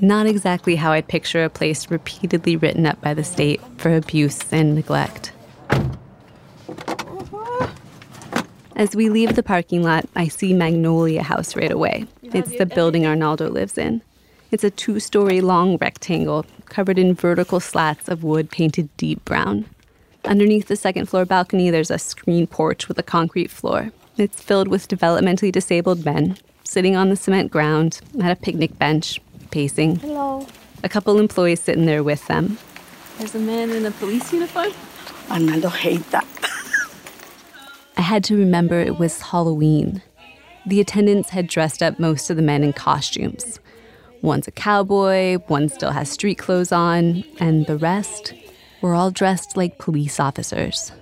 Not 0.00 0.26
exactly 0.26 0.76
how 0.76 0.92
I'd 0.92 1.08
picture 1.08 1.44
a 1.44 1.48
place 1.50 1.90
repeatedly 1.90 2.56
written 2.56 2.86
up 2.86 3.00
by 3.00 3.14
the 3.14 3.24
state 3.24 3.60
for 3.78 3.94
abuse 3.94 4.40
and 4.52 4.74
neglect. 4.74 5.32
As 8.76 8.94
we 8.94 9.08
leave 9.08 9.36
the 9.36 9.42
parking 9.42 9.82
lot, 9.82 10.06
I 10.16 10.28
see 10.28 10.52
Magnolia 10.52 11.22
House 11.22 11.56
right 11.56 11.70
away. 11.70 12.04
It's 12.22 12.58
the 12.58 12.66
building 12.66 13.06
Arnaldo 13.06 13.48
lives 13.48 13.78
in. 13.78 14.02
It's 14.50 14.64
a 14.64 14.70
two 14.70 15.00
story 15.00 15.40
long 15.40 15.78
rectangle 15.78 16.44
covered 16.66 16.98
in 16.98 17.14
vertical 17.14 17.58
slats 17.58 18.06
of 18.06 18.22
wood 18.22 18.50
painted 18.50 18.94
deep 18.98 19.24
brown. 19.24 19.64
Underneath 20.26 20.68
the 20.68 20.76
second 20.76 21.06
floor 21.06 21.24
balcony, 21.24 21.70
there's 21.70 21.90
a 21.90 21.98
screen 21.98 22.46
porch 22.46 22.86
with 22.86 22.98
a 22.98 23.02
concrete 23.02 23.50
floor. 23.50 23.92
It's 24.18 24.42
filled 24.42 24.68
with 24.68 24.88
developmentally 24.88 25.50
disabled 25.50 26.04
men 26.04 26.36
sitting 26.64 26.96
on 26.96 27.08
the 27.08 27.16
cement 27.16 27.50
ground 27.50 28.00
at 28.22 28.30
a 28.30 28.36
picnic 28.36 28.78
bench, 28.78 29.20
pacing. 29.50 29.96
Hello. 29.96 30.46
A 30.84 30.88
couple 30.90 31.18
employees 31.18 31.60
sitting 31.60 31.86
there 31.86 32.02
with 32.02 32.26
them. 32.26 32.58
There's 33.16 33.34
a 33.34 33.38
man 33.38 33.70
in 33.70 33.86
a 33.86 33.90
police 33.90 34.30
uniform. 34.34 34.72
Arnaldo 35.30 35.70
hate 35.70 36.10
that. 36.10 36.26
I 37.96 38.02
had 38.02 38.24
to 38.24 38.36
remember 38.36 38.78
it 38.78 38.98
was 38.98 39.20
Halloween. 39.20 40.02
The 40.66 40.80
attendants 40.80 41.30
had 41.30 41.46
dressed 41.46 41.82
up 41.82 41.98
most 41.98 42.28
of 42.28 42.36
the 42.36 42.42
men 42.42 42.62
in 42.62 42.72
costumes. 42.72 43.58
One's 44.22 44.48
a 44.48 44.50
cowboy, 44.50 45.38
one 45.46 45.68
still 45.68 45.92
has 45.92 46.10
street 46.10 46.36
clothes 46.36 46.72
on, 46.72 47.24
and 47.38 47.66
the 47.66 47.76
rest 47.76 48.34
were 48.82 48.94
all 48.94 49.10
dressed 49.10 49.56
like 49.56 49.78
police 49.78 50.18
officers. 50.18 50.92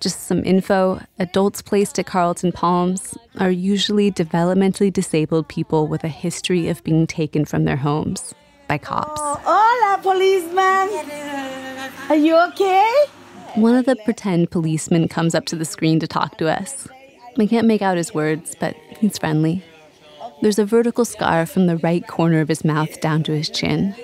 Just 0.00 0.22
some 0.22 0.42
info 0.44 1.00
adults 1.18 1.60
placed 1.60 1.98
at 1.98 2.06
Carlton 2.06 2.52
Palms 2.52 3.18
are 3.38 3.50
usually 3.50 4.10
developmentally 4.10 4.90
disabled 4.90 5.48
people 5.48 5.86
with 5.86 6.02
a 6.04 6.08
history 6.08 6.68
of 6.68 6.82
being 6.82 7.06
taken 7.06 7.44
from 7.44 7.64
their 7.64 7.76
homes 7.76 8.34
by 8.66 8.78
cops. 8.78 9.20
Hola, 9.20 9.98
policeman. 10.02 10.88
Are 12.08 12.16
you 12.16 12.36
okay? 12.48 13.04
One 13.56 13.74
of 13.74 13.84
the 13.84 13.96
pretend 13.96 14.52
policemen 14.52 15.08
comes 15.08 15.34
up 15.34 15.44
to 15.46 15.56
the 15.56 15.64
screen 15.64 15.98
to 16.00 16.06
talk 16.06 16.38
to 16.38 16.48
us. 16.48 16.86
I 17.36 17.46
can't 17.46 17.66
make 17.66 17.82
out 17.82 17.96
his 17.96 18.14
words, 18.14 18.54
but 18.58 18.76
he's 18.98 19.18
friendly. 19.18 19.64
There's 20.40 20.58
a 20.58 20.64
vertical 20.64 21.04
scar 21.04 21.46
from 21.46 21.66
the 21.66 21.76
right 21.78 22.06
corner 22.06 22.40
of 22.40 22.48
his 22.48 22.64
mouth 22.64 23.00
down 23.00 23.24
to 23.24 23.36
his 23.36 23.50
chin. 23.50 23.94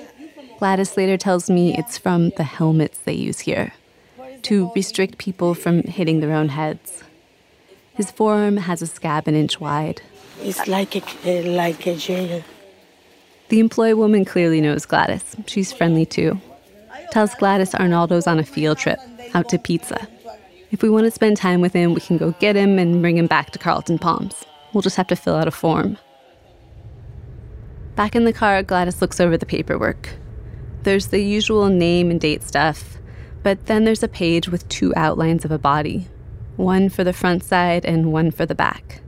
Gladys 0.58 0.96
later 0.96 1.16
tells 1.16 1.48
me 1.48 1.76
it's 1.76 1.96
from 1.96 2.30
the 2.30 2.42
helmets 2.42 2.98
they 2.98 3.12
use 3.12 3.40
here 3.40 3.72
to 4.42 4.70
restrict 4.74 5.18
people 5.18 5.54
from 5.54 5.82
hitting 5.84 6.20
their 6.20 6.32
own 6.32 6.48
heads. 6.48 7.04
His 7.94 8.10
forearm 8.10 8.56
has 8.56 8.82
a 8.82 8.86
scab 8.86 9.28
an 9.28 9.36
inch 9.36 9.60
wide. 9.60 10.02
It's 10.40 10.66
like 10.66 10.96
a, 10.96 11.02
uh, 11.24 11.50
like 11.52 11.86
a 11.86 11.96
jail. 11.96 12.42
The 13.48 13.60
employee 13.60 13.94
woman 13.94 14.24
clearly 14.24 14.60
knows 14.60 14.86
Gladys. 14.86 15.36
She's 15.46 15.72
friendly 15.72 16.04
too. 16.04 16.40
Tells 17.12 17.34
Gladys 17.36 17.74
Arnaldo's 17.74 18.26
on 18.26 18.40
a 18.40 18.44
field 18.44 18.78
trip 18.78 18.98
out 19.34 19.48
to 19.50 19.58
pizza. 19.58 20.08
If 20.70 20.82
we 20.82 20.90
want 20.90 21.04
to 21.04 21.10
spend 21.10 21.36
time 21.36 21.60
with 21.60 21.72
him, 21.72 21.94
we 21.94 22.00
can 22.00 22.16
go 22.16 22.32
get 22.32 22.56
him 22.56 22.78
and 22.78 23.00
bring 23.00 23.16
him 23.16 23.26
back 23.26 23.50
to 23.52 23.58
Carlton 23.58 23.98
Palms. 23.98 24.44
We'll 24.72 24.82
just 24.82 24.96
have 24.96 25.06
to 25.08 25.16
fill 25.16 25.36
out 25.36 25.48
a 25.48 25.52
form. 25.52 25.96
Back 27.94 28.14
in 28.14 28.24
the 28.24 28.32
car, 28.32 28.62
Gladys 28.62 29.00
looks 29.00 29.20
over 29.20 29.36
the 29.36 29.46
paperwork. 29.46 30.10
There's 30.82 31.06
the 31.06 31.20
usual 31.20 31.68
name 31.68 32.10
and 32.10 32.20
date 32.20 32.42
stuff, 32.42 32.98
but 33.42 33.66
then 33.66 33.84
there's 33.84 34.02
a 34.02 34.08
page 34.08 34.48
with 34.48 34.68
two 34.68 34.92
outlines 34.96 35.44
of 35.44 35.50
a 35.50 35.58
body 35.58 36.08
one 36.56 36.88
for 36.88 37.04
the 37.04 37.12
front 37.12 37.44
side 37.44 37.84
and 37.84 38.12
one 38.12 38.30
for 38.30 38.46
the 38.46 38.54
back. 38.54 39.00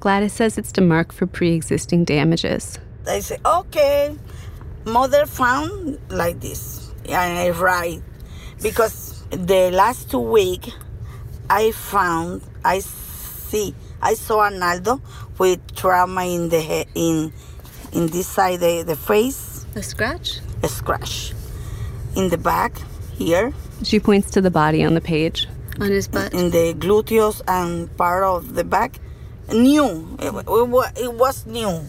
Gladys 0.00 0.32
says 0.32 0.58
it's 0.58 0.72
to 0.72 0.80
mark 0.80 1.12
for 1.12 1.26
pre 1.26 1.52
existing 1.52 2.04
damages. 2.04 2.78
I 3.06 3.20
say, 3.20 3.38
okay, 3.44 4.16
mother 4.84 5.26
found 5.26 5.98
like 6.08 6.40
this. 6.40 6.92
And 7.04 7.38
I 7.38 7.50
write, 7.50 8.02
because 8.60 9.21
the 9.32 9.70
last 9.72 10.10
two 10.10 10.18
week, 10.20 10.70
I 11.50 11.72
found, 11.72 12.42
I 12.64 12.80
see, 12.80 13.74
I 14.00 14.14
saw 14.14 14.40
Arnaldo 14.40 15.00
with 15.38 15.60
trauma 15.74 16.24
in 16.24 16.48
the 16.48 16.60
head, 16.60 16.86
in, 16.94 17.32
in 17.92 18.06
this 18.08 18.26
side, 18.26 18.60
the, 18.60 18.82
the 18.86 18.96
face, 18.96 19.66
A 19.74 19.82
scratch? 19.82 20.40
a 20.62 20.68
scratch. 20.68 21.32
In 22.16 22.28
the 22.28 22.38
back, 22.38 22.76
here, 23.14 23.52
She 23.82 23.98
points 24.00 24.30
to 24.32 24.40
the 24.40 24.50
body 24.50 24.84
on 24.84 24.94
the 24.94 25.00
page. 25.00 25.48
On 25.80 25.90
his 25.90 26.06
butt? 26.08 26.32
in 26.34 26.50
the 26.50 26.74
gluteus 26.74 27.40
and 27.48 27.94
part 27.96 28.22
of 28.24 28.54
the 28.54 28.64
back, 28.64 28.98
new. 29.52 30.16
It, 30.20 30.32
it, 30.34 31.02
it 31.04 31.14
was 31.14 31.46
new. 31.46 31.80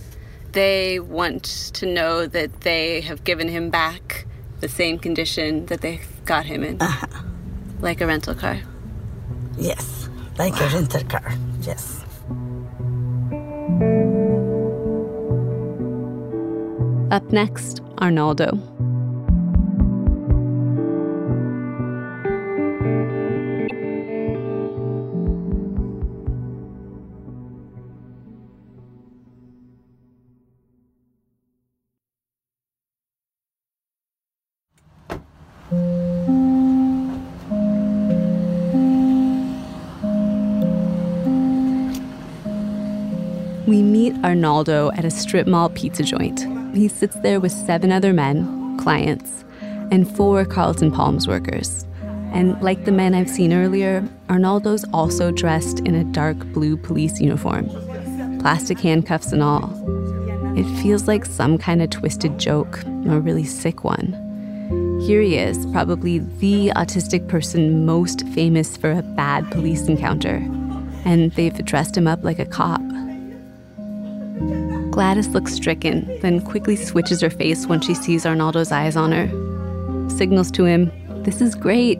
They 0.54 1.00
want 1.00 1.44
to 1.74 1.86
know 1.86 2.26
that 2.28 2.62
they 2.62 3.02
have 3.02 3.24
given 3.24 3.48
him 3.50 3.70
back 3.70 4.26
the 4.62 4.70
same 4.70 4.98
condition 5.00 5.66
that 5.66 5.82
they 5.82 6.00
got 6.26 6.46
him 6.46 6.64
in. 6.64 6.82
Uh-huh. 6.82 7.08
Like 7.84 8.00
a 8.00 8.08
rental 8.08 8.34
car. 8.34 8.62
Yes, 9.58 10.08
like 10.38 10.56
a 10.56 10.68
rental 10.70 11.04
car. 11.04 11.34
Yes. 11.60 12.00
Up 17.12 17.30
next, 17.34 17.82
Arnaldo. 17.98 18.58
Arnaldo 44.24 44.92
at 44.92 45.06
a 45.06 45.12
strip 45.12 45.48
mall 45.48 45.70
pizza 45.70 46.04
joint. 46.04 46.48
He 46.76 46.88
sits 46.88 47.16
there 47.18 47.40
with 47.40 47.52
seven 47.52 47.92
other 47.92 48.14
men, 48.14 48.78
clients, 48.78 49.44
and 49.92 50.10
four 50.16 50.46
Carlton 50.46 50.92
Palms 50.92 51.28
workers. 51.28 51.86
And 52.32 52.60
like 52.62 52.86
the 52.86 52.92
men 52.92 53.14
I've 53.14 53.30
seen 53.30 53.54
earlier, 53.54 54.08
Arnaldo's 54.30 54.86
also 54.94 55.30
dressed 55.30 55.80
in 55.82 55.94
a 55.94 56.04
dark 56.04 56.38
blue 56.54 56.78
police 56.78 57.20
uniform, 57.20 57.70
plastic 58.40 58.80
handcuffs 58.80 59.32
and 59.32 59.44
all. 59.44 59.70
It 60.58 60.66
feels 60.82 61.08
like 61.08 61.26
some 61.26 61.58
kind 61.58 61.82
of 61.82 61.90
twisted 61.90 62.40
joke, 62.40 62.84
a 63.08 63.20
really 63.20 63.44
sick 63.44 63.84
one. 63.84 64.20
Here 65.06 65.22
he 65.22 65.38
is, 65.38 65.66
probably 65.68 66.20
the 66.20 66.72
autistic 66.76 67.28
person 67.28 67.86
most 67.86 68.26
famous 68.30 68.78
for 68.78 68.92
a 68.92 69.02
bad 69.02 69.52
police 69.52 69.88
encounter. 69.88 70.38
And 71.06 71.32
they've 71.34 71.66
dressed 71.66 71.98
him 71.98 72.08
up 72.08 72.24
like 72.24 72.40
a 72.40 72.46
cop. 72.46 72.82
Gladys 74.94 75.30
looks 75.30 75.56
stricken, 75.56 76.20
then 76.22 76.40
quickly 76.40 76.76
switches 76.76 77.20
her 77.22 77.32
face 77.32 77.66
when 77.66 77.82
she 77.82 77.96
sees 77.96 78.28
Arnaldo's 78.28 78.72
eyes 78.72 78.96
on 78.96 79.12
her. 79.12 79.28
Signals 80.08 80.52
to 80.52 80.66
him, 80.66 80.92
This 81.24 81.42
is 81.42 81.56
great. 81.56 81.98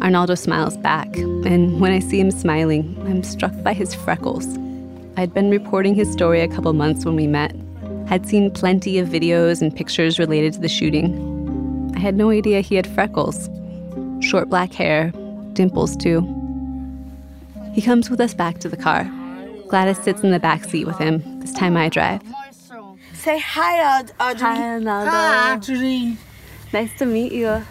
Arnaldo 0.00 0.36
smiles 0.36 0.76
back, 0.76 1.08
and 1.16 1.80
when 1.80 1.90
I 1.90 1.98
see 1.98 2.20
him 2.20 2.30
smiling, 2.30 2.96
I'm 3.08 3.24
struck 3.24 3.50
by 3.64 3.72
his 3.72 3.96
freckles. 3.96 4.46
I'd 5.16 5.34
been 5.34 5.50
reporting 5.50 5.96
his 5.96 6.12
story 6.12 6.40
a 6.40 6.46
couple 6.46 6.72
months 6.72 7.04
when 7.04 7.16
we 7.16 7.26
met. 7.26 7.52
had 8.06 8.28
seen 8.28 8.52
plenty 8.52 9.00
of 9.00 9.08
videos 9.08 9.60
and 9.60 9.74
pictures 9.74 10.20
related 10.20 10.52
to 10.52 10.60
the 10.60 10.68
shooting. 10.68 11.92
I 11.96 11.98
had 11.98 12.14
no 12.14 12.30
idea 12.30 12.60
he 12.60 12.76
had 12.76 12.86
freckles, 12.86 13.50
short 14.20 14.48
black 14.48 14.72
hair, 14.72 15.12
dimples 15.54 15.96
too. 15.96 16.20
He 17.74 17.82
comes 17.82 18.08
with 18.08 18.20
us 18.20 18.34
back 18.34 18.60
to 18.60 18.68
the 18.68 18.76
car. 18.76 19.10
Gladys 19.66 19.98
sits 19.98 20.22
in 20.22 20.30
the 20.30 20.38
back 20.38 20.64
seat 20.64 20.86
with 20.86 20.98
him. 20.98 21.37
This 21.48 21.56
time 21.56 21.78
I 21.78 21.88
drive. 21.88 22.20
Say 23.14 23.38
hi, 23.38 23.80
Aud- 23.80 24.12
Audrey. 24.20 24.42
Hi, 24.42 24.76
Arnaldo. 24.76 25.10
Hi, 25.10 25.54
Audrey. 25.54 26.18
Nice 26.74 26.92
to 26.98 27.06
meet 27.06 27.32
you. 27.32 27.64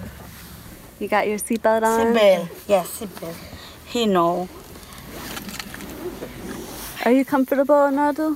You 1.00 1.08
got 1.08 1.28
your 1.28 1.38
seatbelt 1.38 1.84
on? 1.84 2.16
Seatbelt. 2.16 2.50
Yes, 2.68 2.88
seatbelt. 3.00 3.36
He 3.86 4.08
know. 4.08 4.50
Are 7.06 7.12
you 7.12 7.24
comfortable, 7.24 7.76
Arnaldo? 7.76 8.36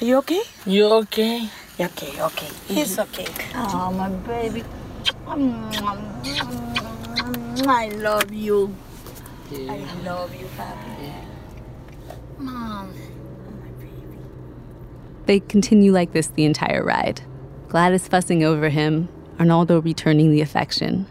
Are 0.00 0.04
you 0.06 0.16
okay? 0.24 0.40
You 0.64 0.86
okay? 1.04 1.50
Yeah, 1.76 1.88
okay, 1.92 2.22
okay. 2.22 2.48
He's 2.66 2.98
okay. 2.98 3.26
Oh, 3.54 3.92
my 3.92 4.08
baby. 4.08 4.64
I 7.68 7.88
love 7.88 8.32
you. 8.32 8.74
I 9.68 9.84
love 10.02 10.34
you, 10.34 10.48
papi. 10.56 11.12
Mom. 12.38 12.88
They 15.26 15.40
continue 15.40 15.92
like 15.92 16.12
this 16.12 16.28
the 16.28 16.44
entire 16.44 16.84
ride. 16.84 17.22
Gladys 17.68 18.08
fussing 18.08 18.44
over 18.44 18.68
him, 18.68 19.08
Arnaldo 19.38 19.80
returning 19.80 20.30
the 20.30 20.40
affection. 20.40 21.06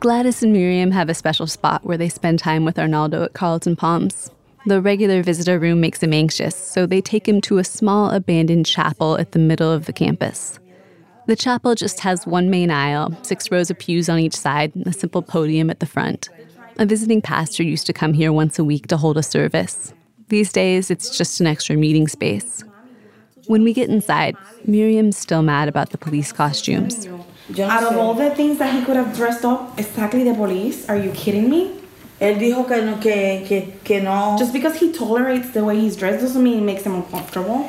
Gladys 0.00 0.42
and 0.42 0.52
Miriam 0.52 0.90
have 0.90 1.08
a 1.08 1.14
special 1.14 1.46
spot 1.46 1.84
where 1.84 1.96
they 1.96 2.08
spend 2.08 2.38
time 2.38 2.64
with 2.64 2.78
Arnaldo 2.78 3.22
at 3.22 3.32
Carlton 3.32 3.76
Palms. 3.76 4.30
The 4.66 4.80
regular 4.80 5.22
visitor 5.22 5.58
room 5.58 5.80
makes 5.80 6.02
him 6.02 6.12
anxious, 6.12 6.56
so 6.56 6.86
they 6.86 7.00
take 7.00 7.28
him 7.28 7.40
to 7.42 7.58
a 7.58 7.64
small 7.64 8.10
abandoned 8.10 8.66
chapel 8.66 9.18
at 9.18 9.32
the 9.32 9.38
middle 9.38 9.70
of 9.70 9.86
the 9.86 9.92
campus. 9.92 10.58
The 11.26 11.36
chapel 11.36 11.74
just 11.74 12.00
has 12.00 12.26
one 12.26 12.50
main 12.50 12.70
aisle, 12.70 13.16
six 13.22 13.50
rows 13.50 13.70
of 13.70 13.78
pews 13.78 14.08
on 14.08 14.18
each 14.18 14.36
side, 14.36 14.74
and 14.74 14.86
a 14.86 14.92
simple 14.92 15.22
podium 15.22 15.70
at 15.70 15.80
the 15.80 15.86
front. 15.86 16.28
A 16.78 16.84
visiting 16.84 17.22
pastor 17.22 17.62
used 17.62 17.86
to 17.86 17.92
come 17.92 18.14
here 18.14 18.32
once 18.32 18.58
a 18.58 18.64
week 18.64 18.86
to 18.88 18.96
hold 18.96 19.16
a 19.16 19.22
service. 19.22 19.94
These 20.28 20.52
days, 20.52 20.90
it's 20.90 21.16
just 21.16 21.40
an 21.40 21.46
extra 21.46 21.76
meeting 21.76 22.08
space. 22.08 22.64
When 23.46 23.62
we 23.62 23.74
get 23.74 23.90
inside, 23.90 24.36
Miriam's 24.64 25.18
still 25.18 25.42
mad 25.42 25.68
about 25.68 25.90
the 25.90 25.98
police 25.98 26.32
costumes. 26.32 27.06
Out 27.60 27.82
of 27.82 27.98
all 27.98 28.14
the 28.14 28.30
things 28.30 28.58
that 28.58 28.72
he 28.74 28.82
could 28.84 28.96
have 28.96 29.14
dressed 29.14 29.44
up, 29.44 29.78
exactly 29.78 30.24
the 30.24 30.34
police? 30.34 30.88
Are 30.88 30.96
you 30.96 31.10
kidding 31.10 31.50
me? 31.50 31.78
Él 32.20 32.38
dijo 32.38 32.66
que 32.66 32.80
no, 32.80 32.96
que, 32.98 33.44
que, 33.46 33.74
que 33.84 34.00
no. 34.00 34.36
Just 34.38 34.52
because 34.54 34.76
he 34.76 34.92
tolerates 34.92 35.52
the 35.52 35.62
way 35.62 35.78
he's 35.78 35.96
dressed 35.96 36.20
doesn't 36.22 36.42
mean 36.42 36.60
it 36.60 36.62
makes 36.62 36.84
him 36.84 36.94
uncomfortable. 36.94 37.68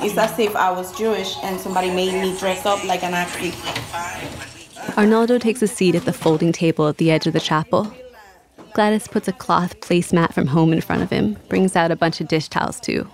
It's 0.00 0.18
as 0.18 0.38
if 0.38 0.54
I 0.54 0.70
was 0.72 0.96
Jewish 0.98 1.36
and 1.42 1.58
somebody 1.58 1.88
made 1.90 2.12
me 2.20 2.36
dress 2.38 2.66
up 2.66 2.84
like 2.84 3.02
an 3.02 3.14
actress. 3.14 3.56
Arnaldo 4.98 5.38
takes 5.38 5.62
a 5.62 5.68
seat 5.68 5.94
at 5.94 6.04
the 6.04 6.12
folding 6.12 6.52
table 6.52 6.88
at 6.88 6.98
the 6.98 7.10
edge 7.10 7.26
of 7.26 7.32
the 7.32 7.40
chapel. 7.40 7.90
Gladys 8.74 9.06
puts 9.06 9.28
a 9.28 9.32
cloth 9.32 9.78
placemat 9.80 10.32
from 10.32 10.46
home 10.46 10.72
in 10.72 10.80
front 10.80 11.02
of 11.02 11.10
him, 11.10 11.36
brings 11.48 11.76
out 11.76 11.90
a 11.90 11.96
bunch 11.96 12.20
of 12.20 12.28
dish 12.28 12.48
towels 12.48 12.80
too. 12.80 13.06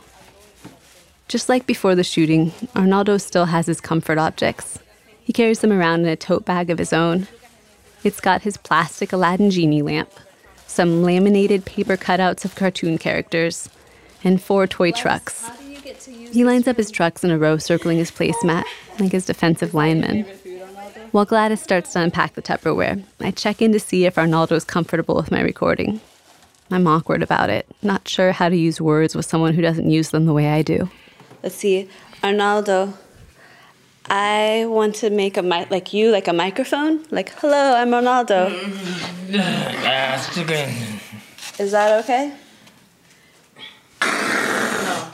Just 1.26 1.48
like 1.48 1.66
before 1.66 1.94
the 1.94 2.04
shooting, 2.04 2.52
Arnaldo 2.76 3.18
still 3.18 3.46
has 3.46 3.66
his 3.66 3.80
comfort 3.80 4.18
objects. 4.18 4.78
He 5.20 5.32
carries 5.32 5.58
them 5.60 5.72
around 5.72 6.00
in 6.00 6.06
a 6.06 6.16
tote 6.16 6.44
bag 6.44 6.70
of 6.70 6.78
his 6.78 6.92
own. 6.92 7.26
It's 8.04 8.20
got 8.20 8.42
his 8.42 8.56
plastic 8.56 9.12
Aladdin 9.12 9.50
genie 9.50 9.82
lamp, 9.82 10.10
some 10.66 11.02
laminated 11.02 11.64
paper 11.64 11.96
cutouts 11.96 12.44
of 12.44 12.54
cartoon 12.54 12.96
characters, 12.96 13.68
and 14.22 14.40
four 14.40 14.66
toy 14.66 14.92
trucks. 14.92 15.50
He 16.32 16.44
lines 16.44 16.68
up 16.68 16.76
his 16.76 16.90
trucks 16.90 17.24
in 17.24 17.30
a 17.30 17.38
row 17.38 17.58
circling 17.58 17.98
his 17.98 18.10
placemat, 18.10 18.64
like 19.00 19.12
his 19.12 19.26
defensive 19.26 19.74
lineman. 19.74 20.24
While 21.10 21.24
Gladys 21.24 21.62
starts 21.62 21.94
to 21.94 22.00
unpack 22.00 22.34
the 22.34 22.42
Tupperware, 22.42 23.02
I 23.20 23.30
check 23.30 23.62
in 23.62 23.72
to 23.72 23.80
see 23.80 24.04
if 24.04 24.18
Arnaldo's 24.18 24.64
comfortable 24.64 25.14
with 25.14 25.30
my 25.30 25.40
recording. 25.40 26.02
I'm 26.70 26.86
awkward 26.86 27.22
about 27.22 27.48
it, 27.48 27.66
not 27.82 28.06
sure 28.06 28.32
how 28.32 28.50
to 28.50 28.56
use 28.56 28.78
words 28.78 29.16
with 29.16 29.24
someone 29.24 29.54
who 29.54 29.62
doesn't 29.62 29.88
use 29.88 30.10
them 30.10 30.26
the 30.26 30.34
way 30.34 30.48
I 30.48 30.60
do. 30.60 30.90
Let's 31.42 31.54
see, 31.54 31.88
Arnaldo. 32.22 32.92
I 34.10 34.66
want 34.68 34.96
to 34.96 35.08
make 35.08 35.38
a 35.38 35.42
mic 35.42 35.70
like 35.70 35.94
you, 35.94 36.10
like 36.10 36.28
a 36.28 36.32
microphone. 36.34 37.04
Like, 37.10 37.30
hello, 37.38 37.74
I'm 37.76 37.94
Arnaldo. 37.94 38.48
Is 41.58 41.72
that 41.72 42.04
okay? 42.04 42.34
No. 44.02 45.10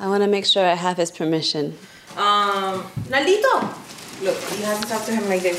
I 0.00 0.08
want 0.08 0.22
to 0.22 0.28
make 0.28 0.44
sure 0.44 0.66
I 0.66 0.74
have 0.74 0.98
his 0.98 1.10
permission. 1.10 1.78
Um, 2.16 2.82
Naldito! 3.08 3.74
Look, 4.22 4.38
you 4.58 4.64
have 4.64 4.80
to 4.80 4.86
talk 4.88 5.04
to 5.06 5.12
him 5.12 5.28
like 5.28 5.42
this. 5.42 5.58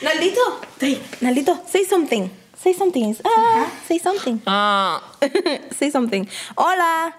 Naldito! 0.00 0.60
Hey, 0.78 0.96
Naldito, 1.24 1.66
say 1.66 1.84
something. 1.84 2.30
Say 2.54 2.72
something. 2.72 3.16
Ah, 3.24 3.72
say 3.88 3.98
something. 3.98 4.42
Ah, 4.46 5.00
say 5.72 5.88
something. 5.90 6.28
Hola! 6.56 7.14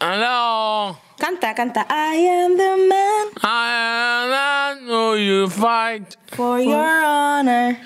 hello. 0.00 0.96
Canta, 1.18 1.54
canta. 1.54 1.86
I 1.88 2.16
am 2.44 2.56
the 2.58 2.76
man 2.76 3.26
I 3.42 4.76
know 4.82 5.14
you 5.14 5.48
fight. 5.48 6.16
for 6.32 6.60
your 6.60 7.04
honor. 7.04 7.78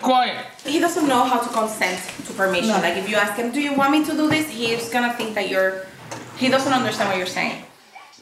Quiet. 0.00 0.46
He 0.64 0.78
doesn't 0.78 1.08
know 1.08 1.24
how 1.24 1.40
to 1.40 1.48
consent 1.48 1.98
to 2.26 2.32
permission. 2.34 2.70
Like 2.82 2.96
if 2.98 3.08
you 3.08 3.16
ask 3.16 3.34
him, 3.34 3.50
"Do 3.50 3.60
you 3.60 3.74
want 3.74 3.90
me 3.90 4.04
to 4.04 4.12
do 4.12 4.28
this?" 4.30 4.46
He's 4.48 4.88
gonna 4.90 5.12
think 5.14 5.34
that 5.34 5.48
you're. 5.48 5.86
He 6.36 6.48
doesn't 6.48 6.72
understand 6.72 7.08
what 7.10 7.18
you're 7.18 7.26
saying. 7.40 7.64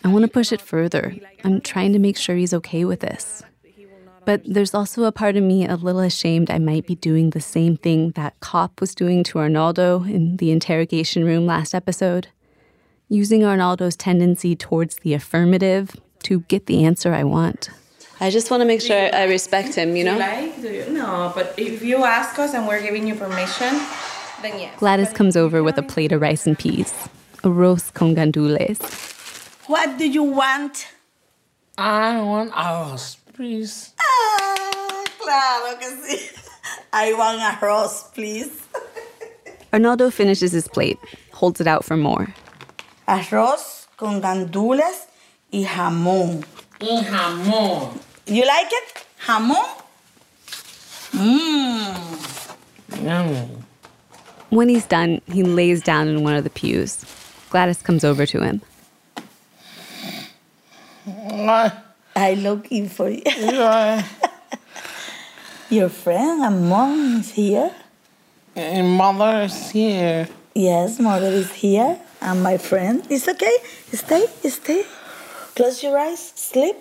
I 0.04 0.08
want 0.08 0.22
to 0.22 0.30
push 0.30 0.52
it 0.52 0.60
further. 0.60 1.16
I'm 1.44 1.60
trying 1.60 1.92
to 1.92 1.98
make 1.98 2.16
sure 2.16 2.36
he's 2.36 2.54
okay 2.54 2.84
with 2.84 3.00
this. 3.00 3.42
But 4.24 4.42
there's 4.44 4.74
also 4.74 5.04
a 5.04 5.12
part 5.12 5.36
of 5.36 5.42
me 5.42 5.66
a 5.66 5.74
little 5.74 6.00
ashamed 6.00 6.50
I 6.50 6.58
might 6.58 6.86
be 6.86 6.94
doing 6.94 7.30
the 7.30 7.40
same 7.40 7.76
thing 7.76 8.12
that 8.12 8.38
cop 8.40 8.80
was 8.80 8.94
doing 8.94 9.24
to 9.24 9.38
Arnaldo 9.38 10.04
in 10.04 10.36
the 10.36 10.50
interrogation 10.52 11.24
room 11.24 11.44
last 11.46 11.74
episode. 11.74 12.28
Using 13.08 13.44
Arnaldo's 13.44 13.96
tendency 13.96 14.54
towards 14.54 14.96
the 14.96 15.14
affirmative 15.14 15.96
to 16.24 16.40
get 16.40 16.66
the 16.66 16.84
answer 16.84 17.12
I 17.12 17.24
want. 17.24 17.68
I 18.20 18.30
just 18.30 18.50
want 18.50 18.60
to 18.60 18.64
make 18.64 18.80
sure 18.80 19.12
I 19.12 19.24
respect 19.24 19.74
him, 19.74 19.96
you 19.96 20.04
know? 20.04 20.16
Like, 20.16 20.62
do 20.62 20.72
you? 20.72 20.88
No, 20.90 21.32
but 21.34 21.54
if 21.58 21.82
you 21.82 22.04
ask 22.04 22.38
us 22.38 22.54
and 22.54 22.68
we're 22.68 22.80
giving 22.80 23.06
you 23.08 23.16
permission, 23.16 23.74
then 24.40 24.58
yes. 24.60 24.78
Gladys 24.78 25.12
comes 25.12 25.36
over 25.36 25.64
with 25.64 25.76
a 25.78 25.82
plate 25.82 26.12
of 26.12 26.20
rice 26.20 26.46
and 26.46 26.56
peas, 26.56 26.92
arroz 27.42 27.92
con 27.92 28.14
gandules. 28.14 28.78
What 29.72 29.96
do 29.96 30.06
you 30.06 30.22
want? 30.22 30.86
I 31.78 32.20
want 32.20 32.52
arroz, 32.52 33.16
please. 33.32 33.94
Ah, 33.98 35.04
claro 35.18 35.78
que 35.78 35.88
sí. 35.88 36.38
I 36.92 37.14
want 37.14 37.40
arroz, 37.40 38.12
please. 38.12 38.52
Arnaldo 39.72 40.12
finishes 40.12 40.52
his 40.52 40.68
plate, 40.68 40.98
holds 41.32 41.58
it 41.58 41.66
out 41.66 41.86
for 41.86 41.96
more. 41.96 42.34
Arroz 43.08 43.86
con 43.96 44.20
gandules 44.20 45.06
y 45.50 45.64
jamón. 45.64 46.44
Y 46.78 47.02
jamón. 47.04 47.98
You 48.26 48.44
like 48.44 48.68
it? 48.70 49.06
Jamón? 49.24 49.84
Mmm. 51.12 51.96
Yum. 53.02 53.64
When 54.50 54.68
he's 54.68 54.84
done, 54.84 55.22
he 55.32 55.42
lays 55.42 55.80
down 55.82 56.08
in 56.08 56.22
one 56.24 56.34
of 56.34 56.44
the 56.44 56.50
pews. 56.50 57.06
Gladys 57.48 57.80
comes 57.80 58.04
over 58.04 58.26
to 58.26 58.42
him. 58.42 58.60
Ah, 61.48 61.82
I 62.16 62.34
looking 62.34 62.88
for 62.88 63.08
you. 63.08 63.22
yeah. 63.26 64.06
Your 65.70 65.88
friend 65.88 66.42
and 66.42 66.68
mom 66.68 67.20
is 67.20 67.32
here. 67.32 67.72
And 68.54 68.88
mother 68.96 69.42
is 69.42 69.70
here. 69.70 70.28
Yes, 70.54 71.00
mother 71.00 71.28
is 71.28 71.50
here. 71.52 71.98
And 72.20 72.42
my 72.42 72.58
friend. 72.58 73.02
It's 73.08 73.26
okay. 73.26 73.56
Stay, 73.92 74.26
stay. 74.48 74.84
Close 75.56 75.82
your 75.82 75.98
eyes. 75.98 76.32
Sleep. 76.34 76.76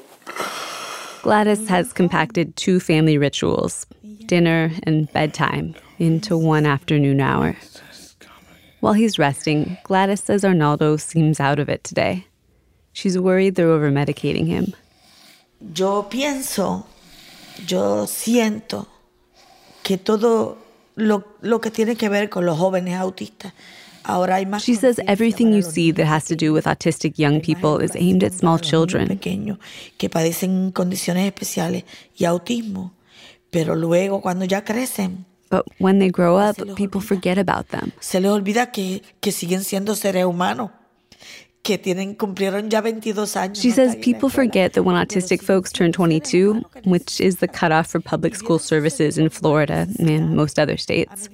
Gladys 1.24 1.68
has 1.70 1.94
compacted 1.94 2.56
two 2.56 2.80
family 2.80 3.18
rituals 3.18 3.86
dinner 4.26 4.72
and 4.84 5.12
bedtime 5.12 5.76
into 6.00 6.38
one 6.38 6.66
afternoon 6.66 7.20
hour. 7.20 7.56
While 8.80 8.94
he's 8.94 9.20
resting, 9.20 9.78
Gladys 9.84 10.24
says 10.24 10.46
Arnaldo 10.46 10.96
seems 10.96 11.40
out 11.40 11.60
of 11.60 11.68
it 11.70 11.84
today. 11.84 12.26
She's 12.94 13.18
worried 13.18 13.56
they're 13.56 13.70
over 13.72 13.92
medicating 13.92 14.48
him. 14.48 14.74
Yo 15.74 16.08
pienso, 16.10 16.86
yo 17.68 18.08
siento 18.08 18.88
que 19.84 19.98
todo 19.98 20.58
lo, 20.96 21.24
lo 21.42 21.62
que 21.62 21.72
tiene 21.72 21.96
que 21.96 22.10
ver 22.10 22.30
con 22.30 22.46
los 22.46 22.58
jóvenes 22.58 22.96
autistas. 23.00 23.54
Ahora 24.04 24.36
hay 24.36 24.48
más 24.48 24.64
She 24.64 24.76
says 24.76 25.00
everything 25.08 25.54
you 25.54 25.62
see 25.62 25.92
that 25.92 26.08
has 26.08 26.26
to 26.26 26.36
do 26.36 26.52
with 26.54 26.66
autistic 26.66 27.20
young 27.20 27.40
people 27.40 27.84
is 27.84 27.96
aimed 27.96 28.24
at 28.24 28.34
small 28.34 28.58
para 28.58 28.62
los 28.62 28.62
niños 28.62 28.70
children. 28.70 29.08
pequeños 29.08 29.60
que 29.98 30.10
padecen 30.10 30.72
condiciones 30.72 31.26
especiales 31.28 31.84
y 32.18 32.26
autismo, 32.26 32.94
pero 33.52 33.76
luego 33.76 34.20
cuando 34.22 34.46
ya 34.46 34.64
crecen 34.64 35.26
But 35.52 35.66
when 35.80 36.00
they 36.00 36.10
grow 36.10 36.38
up, 36.40 36.56
people 36.76 37.00
forget 37.02 37.38
about 37.38 37.68
them. 37.68 37.92
se 38.00 38.20
les 38.20 38.32
olvida 38.32 38.72
que, 38.72 39.04
que 39.20 39.32
siguen 39.32 39.64
siendo 39.64 39.96
seres 39.96 40.26
humanos. 40.26 40.72
Que 41.64 41.78
tienen, 41.78 42.16
cumplieron 42.16 42.70
ya 42.72 42.82
22 42.82 43.36
años. 43.36 43.62
She 43.62 43.72
says 43.72 43.96
people 43.98 44.30
forget 44.30 44.74
that 44.74 44.84
when 44.84 44.96
autistic 44.96 45.42
folks 45.42 45.72
turn 45.72 45.92
22, 45.92 46.64
which 46.86 47.22
is 47.22 47.38
the 47.38 47.48
cutoff 47.48 47.88
for 47.88 48.00
public 48.00 48.36
school 48.36 48.60
services 48.60 49.18
in 49.18 49.30
Florida 49.30 49.88
and 50.00 50.36
most 50.36 50.58
other 50.58 50.78
states, 50.78 51.30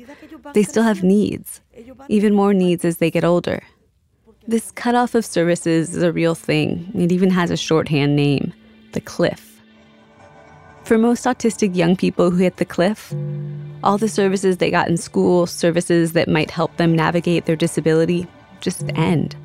they 0.54 0.64
still 0.64 0.84
have 0.84 1.04
needs, 1.04 1.62
even 2.10 2.34
more 2.34 2.54
needs 2.54 2.84
as 2.84 2.98
they 2.98 3.12
get 3.12 3.24
older. 3.24 3.62
This 4.48 4.72
cutoff 4.72 5.14
of 5.16 5.26
services 5.26 5.96
is 5.96 6.04
a 6.04 6.12
real 6.12 6.36
thing. 6.36 6.90
It 6.96 7.12
even 7.12 7.30
has 7.32 7.52
a 7.52 7.58
shorthand 7.58 8.16
name 8.16 8.54
the 8.94 9.02
cliff. 9.02 9.62
For 10.86 10.98
most 10.98 11.26
autistic 11.26 11.76
young 11.76 11.98
people 11.98 12.32
who 12.32 12.38
hit 12.38 12.58
the 12.58 12.66
cliff, 12.66 13.14
all 13.84 13.98
the 13.98 14.08
services 14.08 14.58
they 14.58 14.72
got 14.72 14.88
in 14.88 14.96
school, 14.96 15.46
services 15.46 16.14
that 16.14 16.30
might 16.30 16.50
help 16.50 16.78
them 16.78 16.96
navigate 16.96 17.46
their 17.46 17.58
disability, 17.58 18.26
just 18.62 18.86
end. 18.96 19.36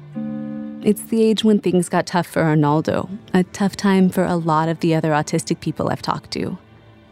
It's 0.85 1.03
the 1.03 1.23
age 1.23 1.45
when 1.45 1.61
things 1.61 1.89
got 1.89 2.07
tough 2.07 2.27
for 2.27 2.43
Arnaldo, 2.43 3.09
a 3.33 3.45
tough 3.45 3.77
time 3.77 4.09
for 4.09 4.25
a 4.25 4.35
lot 4.35 4.69
of 4.69 4.81
the 4.81 4.97
other 4.97 5.13
autistic 5.13 5.61
people 5.61 5.89
I've 5.89 6.03
talked 6.03 6.33
to. 6.33 6.59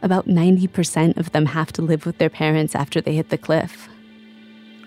About 0.03 0.27
90% 0.27 1.17
of 1.17 1.31
them 1.31 1.47
have 1.47 1.73
to 1.75 1.83
live 1.83 2.05
with 2.05 2.19
their 2.19 2.31
parents 2.31 2.75
after 2.75 3.01
they 3.01 3.15
hit 3.15 3.29
the 3.29 3.39
cliff. 3.39 3.89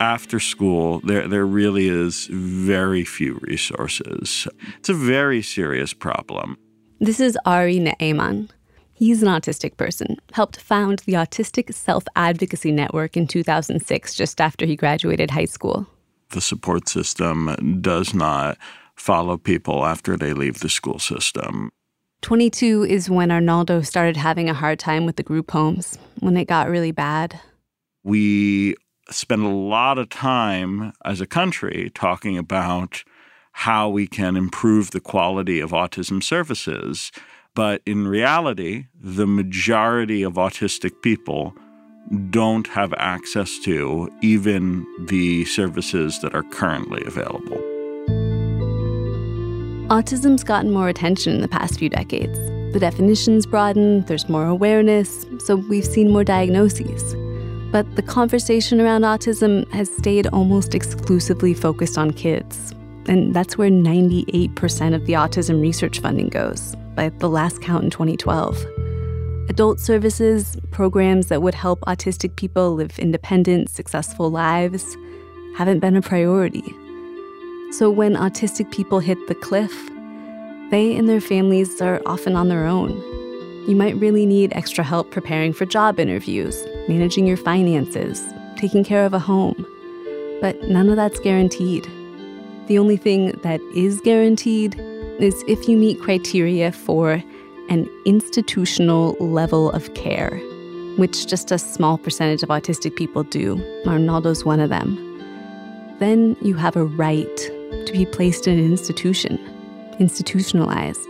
After 0.02 0.38
school, 0.38 1.00
there, 1.00 1.30
there 1.30 1.46
really 1.46 1.88
is 1.88 2.28
very 2.30 3.06
few 3.06 3.40
resources. 3.42 4.50
It's 4.80 4.90
a 4.90 4.94
very 4.94 5.42
serious 5.42 5.94
problem. 5.94 6.58
This 7.00 7.22
is 7.22 7.38
Ari 7.46 7.80
Ne'eman. 7.80 8.50
He's 8.92 9.24
an 9.24 9.30
autistic 9.30 9.78
person, 9.78 10.18
helped 10.34 10.60
found 10.60 11.00
the 11.06 11.14
Autistic 11.14 11.74
Self 11.74 12.04
Advocacy 12.18 12.74
Network 12.74 13.16
in 13.16 13.28
2006, 13.28 14.14
just 14.14 14.42
after 14.42 14.66
he 14.66 14.76
graduated 14.76 15.32
high 15.32 15.46
school. 15.46 15.88
The 16.34 16.42
support 16.42 16.90
system 16.90 17.80
does 17.80 18.14
not 18.14 18.58
follow 18.96 19.38
people 19.38 19.86
after 19.86 20.18
they 20.18 20.34
leave 20.34 20.60
the 20.60 20.70
school 20.70 20.98
system. 20.98 21.70
22 22.22 22.86
is 22.86 23.08
when 23.10 23.32
Arnaldo 23.32 23.82
started 23.82 24.18
having 24.18 24.50
a 24.50 24.54
hard 24.54 24.80
time 24.80 25.06
with 25.06 25.18
the 25.18 25.24
group 25.24 25.52
homes, 25.52 25.98
when 26.22 26.36
it 26.36 26.46
got 26.46 26.70
really 26.70 26.92
bad. 26.92 27.40
We 28.04 28.76
spend 29.12 29.44
a 29.44 29.50
lot 29.50 30.00
of 30.00 30.10
time 30.10 30.94
as 31.06 31.22
a 31.22 31.28
country 31.28 31.92
talking 31.94 32.38
about 32.38 33.04
how 33.52 33.90
we 33.90 34.08
can 34.08 34.36
improve 34.36 34.90
the 34.90 35.02
quality 35.02 35.60
of 35.60 35.70
autism 35.70 36.24
services. 36.24 37.12
But 37.54 37.84
in 37.86 38.08
reality, 38.08 38.86
the 39.00 39.28
majority 39.28 40.24
of 40.24 40.34
autistic 40.34 41.04
people 41.04 41.56
don't 42.30 42.68
have 42.68 42.94
access 42.98 43.58
to 43.60 44.12
even 44.22 44.86
the 45.08 45.46
services 45.46 46.20
that 46.20 46.36
are 46.36 46.44
currently 46.44 47.04
available. 47.06 47.58
Autism's 49.90 50.44
gotten 50.44 50.72
more 50.72 50.90
attention 50.90 51.34
in 51.34 51.42
the 51.42 51.48
past 51.48 51.78
few 51.78 51.90
decades. 51.90 52.38
The 52.74 52.80
definition's 52.80 53.46
broadened, 53.46 54.08
there's 54.08 54.28
more 54.28 54.48
awareness, 54.48 55.26
so 55.40 55.56
we've 55.56 55.86
seen 55.86 56.10
more 56.10 56.24
diagnoses. 56.24 57.16
But 57.72 57.96
the 57.96 58.02
conversation 58.02 58.82
around 58.82 59.02
autism 59.02 59.72
has 59.72 59.96
stayed 59.96 60.28
almost 60.28 60.74
exclusively 60.74 61.54
focused 61.54 61.98
on 61.98 62.12
kids. 62.12 62.74
And 63.08 63.34
that's 63.34 63.58
where 63.58 63.70
98% 63.70 64.96
of 64.96 65.06
the 65.06 65.14
autism 65.14 65.62
research 65.62 66.00
funding 66.00 66.30
goes, 66.30 66.76
by 66.96 67.10
the 67.10 67.30
last 67.30 67.62
count 67.62 67.84
in 67.84 67.90
2012. 67.90 68.66
Adult 69.50 69.80
services, 69.80 70.58
programs 70.72 71.28
that 71.28 71.42
would 71.42 71.54
help 71.54 71.82
autistic 71.82 72.36
people 72.38 72.76
live 72.76 72.98
independent, 72.98 73.70
successful 73.70 74.32
lives, 74.32 74.98
haven't 75.58 75.80
been 75.80 75.98
a 75.98 76.02
priority. 76.02 76.64
So 77.72 77.92
when 77.92 78.14
autistic 78.14 78.72
people 78.72 79.00
hit 79.00 79.18
the 79.28 79.36
cliff, 79.36 79.74
they 80.72 80.96
and 80.96 81.10
their 81.10 81.20
families 81.20 81.82
are 81.82 82.02
often 82.06 82.36
on 82.36 82.48
their 82.48 82.66
own. 82.66 82.92
You 83.68 83.76
might 83.76 83.98
really 83.98 84.26
need 84.26 84.54
extra 84.54 84.84
help 84.84 85.12
preparing 85.12 85.52
for 85.52 85.66
job 85.66 86.00
interviews, 86.00 86.66
managing 86.88 87.28
your 87.28 87.38
finances, 87.38 88.24
taking 88.56 88.84
care 88.84 89.06
of 89.06 89.14
a 89.14 89.20
home. 89.20 89.66
But 90.40 90.64
none 90.64 90.90
of 90.90 90.96
that's 90.96 91.20
guaranteed. 91.20 91.86
The 92.68 92.80
only 92.80 92.98
thing 92.98 93.34
that 93.44 93.60
is 93.76 94.00
guaranteed 94.02 94.80
is 95.20 95.44
if 95.48 95.68
you 95.68 95.78
meet 95.78 96.00
criteria 96.00 96.72
for 96.72 97.22
an 97.70 97.90
institutional 98.06 99.14
level 99.20 99.72
of 99.72 99.94
care, 99.94 100.38
which 100.98 101.28
just 101.28 101.52
a 101.52 101.58
small 101.58 101.98
percentage 101.98 102.44
of 102.44 102.50
autistic 102.50 102.96
people 102.96 103.24
do. 103.24 103.58
Arnaldo's 103.86 104.46
one 104.46 104.60
of 104.60 104.70
them. 104.70 104.96
Then 106.00 106.36
you 106.42 106.56
have 106.56 106.76
a 106.76 106.86
right 106.86 107.38
to 107.38 107.92
be 107.92 108.06
placed 108.06 108.48
in 108.48 108.60
an 108.60 108.66
institution, 108.66 109.40
institutionalized. 110.00 111.10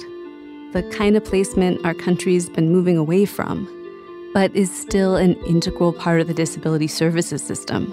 The 0.74 0.84
kind 0.92 1.16
of 1.16 1.24
placement 1.24 1.86
our 1.86 1.94
country's 1.94 2.50
been 2.50 2.72
moving 2.72 2.98
away 2.98 3.26
from, 3.26 3.68
but 4.34 4.56
is 4.56 4.76
still 4.76 5.16
an 5.16 5.36
integral 5.46 5.94
part 5.94 6.22
of 6.22 6.28
the 6.28 6.34
disability 6.34 6.88
services 6.88 7.44
system. 7.44 7.92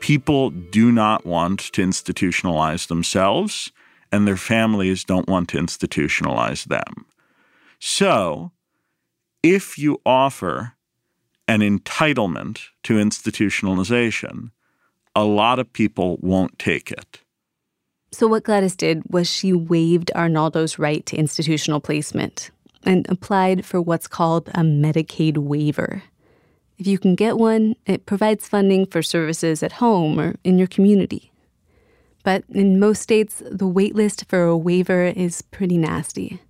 People 0.00 0.50
do 0.50 0.92
not 0.92 1.24
want 1.24 1.60
to 1.72 1.82
institutionalize 1.82 2.88
themselves, 2.88 3.72
and 4.14 4.28
their 4.28 4.36
families 4.36 5.02
don't 5.02 5.28
want 5.28 5.48
to 5.48 5.58
institutionalize 5.58 6.66
them. 6.66 7.04
So, 7.80 8.52
if 9.42 9.76
you 9.76 10.00
offer 10.06 10.74
an 11.48 11.60
entitlement 11.60 12.68
to 12.84 12.94
institutionalization, 12.94 14.52
a 15.16 15.24
lot 15.24 15.58
of 15.58 15.72
people 15.72 16.16
won't 16.20 16.60
take 16.60 16.92
it. 16.92 17.22
So, 18.12 18.28
what 18.28 18.44
Gladys 18.44 18.76
did 18.76 19.02
was 19.10 19.28
she 19.28 19.52
waived 19.52 20.12
Arnaldo's 20.14 20.78
right 20.78 21.04
to 21.06 21.16
institutional 21.16 21.80
placement 21.80 22.52
and 22.84 23.04
applied 23.08 23.66
for 23.66 23.82
what's 23.82 24.06
called 24.06 24.48
a 24.50 24.60
Medicaid 24.60 25.38
waiver. 25.38 26.04
If 26.78 26.86
you 26.86 27.00
can 27.00 27.16
get 27.16 27.36
one, 27.36 27.74
it 27.84 28.06
provides 28.06 28.46
funding 28.46 28.86
for 28.86 29.02
services 29.02 29.64
at 29.64 29.72
home 29.72 30.20
or 30.20 30.36
in 30.44 30.56
your 30.56 30.68
community. 30.68 31.32
But 32.24 32.42
in 32.48 32.80
most 32.80 33.02
states, 33.02 33.42
the 33.48 33.68
waitlist 33.68 34.26
for 34.26 34.42
a 34.42 34.56
waiver 34.56 35.04
is 35.04 35.42
pretty 35.42 35.78
nasty. 35.78 36.40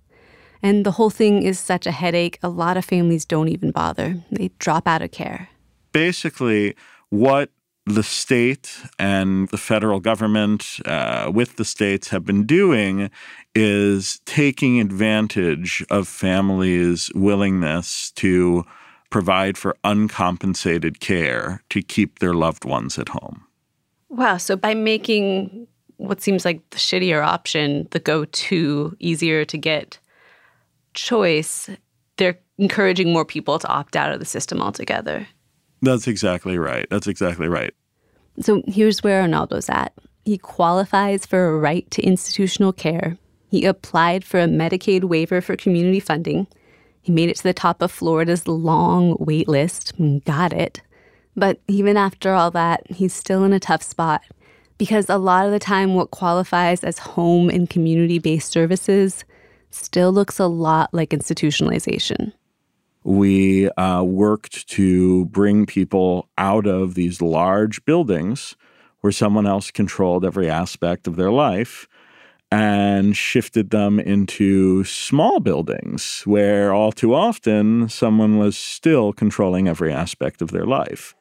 And 0.63 0.83
the 0.85 0.91
whole 0.91 1.11
thing 1.11 1.43
is 1.43 1.59
such 1.59 1.85
a 1.85 1.91
headache, 1.91 2.39
a 2.41 2.49
lot 2.49 2.77
of 2.77 2.85
families 2.85 3.25
don't 3.25 3.49
even 3.49 3.69
bother. 3.69 4.23
They 4.31 4.49
drop 4.57 4.87
out 4.87 5.03
of 5.03 5.11
care. 5.11 5.49
Basically, 5.91 6.75
what 7.09 7.51
the 7.85 8.01
state 8.01 8.79
and 8.97 9.47
the 9.49 9.57
federal 9.57 9.99
government 9.99 10.79
uh, 10.85 11.31
with 11.31 11.57
the 11.57 11.65
states 11.65 12.09
have 12.09 12.25
been 12.25 12.45
doing 12.45 13.11
is 13.53 14.19
taking 14.25 14.79
advantage 14.79 15.85
of 15.91 16.07
families' 16.07 17.11
willingness 17.13 18.09
to 18.11 18.65
provide 19.11 19.57
for 19.57 19.77
uncompensated 19.83 20.99
care 20.99 21.61
to 21.69 21.81
keep 21.81 22.19
their 22.19 22.33
loved 22.33 22.65
ones 22.65 22.97
at 22.97 23.09
home. 23.09 23.44
Wow. 24.15 24.37
So 24.37 24.55
by 24.55 24.73
making 24.73 25.67
what 25.97 26.21
seems 26.21 26.45
like 26.45 26.67
the 26.69 26.77
shittier 26.77 27.23
option 27.23 27.87
the 27.91 27.99
go 27.99 28.25
to, 28.25 28.95
easier 28.99 29.43
to 29.45 29.57
get 29.57 29.99
choice, 30.93 31.69
they're 32.15 32.39
encouraging 32.57 33.11
more 33.11 33.25
people 33.25 33.59
to 33.59 33.67
opt 33.67 33.95
out 33.95 34.13
of 34.13 34.19
the 34.19 34.25
system 34.25 34.61
altogether. 34.61 35.27
That's 35.81 36.07
exactly 36.07 36.57
right. 36.57 36.87
That's 36.89 37.07
exactly 37.07 37.49
right. 37.49 37.73
So 38.39 38.63
here's 38.67 39.03
where 39.03 39.21
Arnaldo's 39.21 39.69
at. 39.69 39.93
He 40.23 40.37
qualifies 40.37 41.25
for 41.25 41.47
a 41.47 41.57
right 41.57 41.89
to 41.91 42.01
institutional 42.01 42.71
care. 42.71 43.17
He 43.49 43.65
applied 43.65 44.23
for 44.23 44.39
a 44.39 44.47
Medicaid 44.47 45.03
waiver 45.03 45.41
for 45.41 45.57
community 45.57 45.99
funding. 45.99 46.47
He 47.01 47.11
made 47.11 47.29
it 47.29 47.35
to 47.37 47.43
the 47.43 47.53
top 47.53 47.81
of 47.81 47.91
Florida's 47.91 48.47
long 48.47 49.17
wait 49.19 49.49
list 49.49 49.93
and 49.99 50.23
got 50.23 50.53
it. 50.53 50.81
But 51.35 51.59
even 51.67 51.97
after 51.97 52.33
all 52.33 52.51
that, 52.51 52.89
he's 52.89 53.13
still 53.13 53.43
in 53.43 53.53
a 53.53 53.59
tough 53.59 53.83
spot 53.83 54.23
because 54.77 55.09
a 55.09 55.17
lot 55.17 55.45
of 55.45 55.51
the 55.51 55.59
time, 55.59 55.93
what 55.93 56.11
qualifies 56.11 56.83
as 56.83 56.99
home 56.99 57.49
and 57.49 57.69
community 57.69 58.19
based 58.19 58.51
services 58.51 59.25
still 59.69 60.11
looks 60.11 60.39
a 60.39 60.47
lot 60.47 60.93
like 60.93 61.09
institutionalization. 61.09 62.33
We 63.03 63.69
uh, 63.71 64.03
worked 64.03 64.67
to 64.69 65.25
bring 65.25 65.65
people 65.65 66.29
out 66.37 66.65
of 66.65 66.95
these 66.95 67.21
large 67.21 67.83
buildings 67.85 68.55
where 69.01 69.11
someone 69.11 69.45
else 69.45 69.69
controlled 69.69 70.25
every 70.25 70.49
aspect 70.49 71.07
of 71.07 71.15
their 71.15 71.31
life 71.31 71.87
and 72.51 73.15
shifted 73.15 73.69
them 73.69 73.99
into 73.99 74.83
small 74.83 75.39
buildings 75.39 76.23
where 76.25 76.73
all 76.73 76.91
too 76.91 77.13
often 77.13 77.89
someone 77.89 78.37
was 78.37 78.57
still 78.57 79.13
controlling 79.13 79.67
every 79.67 79.93
aspect 79.93 80.41
of 80.41 80.51
their 80.51 80.65
life. 80.65 81.15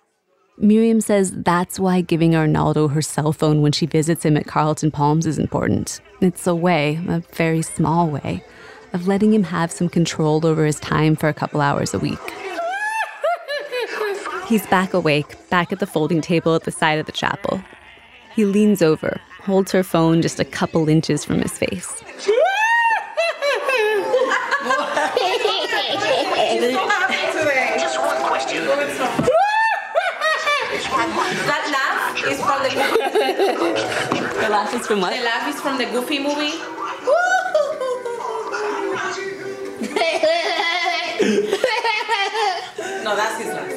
Miriam 0.57 1.01
says 1.01 1.33
that's 1.33 1.81
why 1.81 2.01
giving 2.01 2.37
Arnaldo 2.37 2.87
her 2.87 3.03
cell 3.03 3.33
phone 3.33 3.61
when 3.61 3.73
she 3.73 3.87
visits 3.87 4.25
him 4.25 4.37
at 4.37 4.47
Carlton 4.47 4.93
Palms 4.93 5.27
is 5.27 5.37
important. 5.37 6.01
It's 6.21 6.47
a 6.47 6.55
way, 6.55 7.01
a 7.09 7.25
very 7.33 7.61
small 7.61 8.09
way, 8.09 8.45
of 8.93 9.09
letting 9.09 9.35
him 9.35 9.43
have 9.43 9.73
some 9.73 9.89
control 9.89 10.47
over 10.47 10.65
his 10.65 10.79
time 10.79 11.17
for 11.17 11.29
a 11.29 11.35
couple 11.35 11.61
hours 11.61 11.93
a 11.93 11.99
week. 11.99 12.21
He's 14.47 14.65
back 14.69 14.95
awake, 14.95 15.35
back 15.51 15.73
at 15.73 15.81
the 15.81 15.89
folding 15.89 16.21
table 16.21 16.55
at 16.55 16.63
the 16.63 16.71
side 16.71 17.01
of 17.01 17.07
the 17.07 17.13
chapel. 17.13 17.61
He 18.33 18.45
leans 18.45 18.81
over, 18.81 19.21
holds 19.41 19.73
her 19.73 19.83
phone 19.83 20.23
just 20.23 20.39
a 20.39 20.45
couple 20.45 20.89
inches 20.89 21.25
from 21.25 21.41
his 21.41 21.59
face. 21.59 22.01
Just 27.77 27.99
one 28.01 28.23
question. 28.23 28.69
that 31.47 31.65
laugh 31.73 32.17
is 32.31 32.39
from 32.41 32.63
the 33.37 34.41
The 34.43 34.49
laugh 34.49 34.75
is 34.75 34.87
from 34.87 35.01
what? 35.01 35.15
the 35.17 35.23
laugh 35.23 35.49
is 35.49 35.61
from 35.61 35.79
the 35.79 35.87
Goofy 35.87 36.19
movie. 36.19 36.53
no, 43.05 43.17
that's 43.17 43.43
his 43.43 43.53
laugh. 43.53 43.71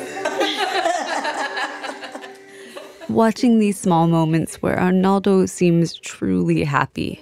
Watching 3.09 3.59
these 3.59 3.79
small 3.79 4.07
moments 4.07 4.61
where 4.61 4.79
Arnaldo 4.79 5.45
seems 5.45 5.93
truly 5.95 6.63
happy. 6.63 7.21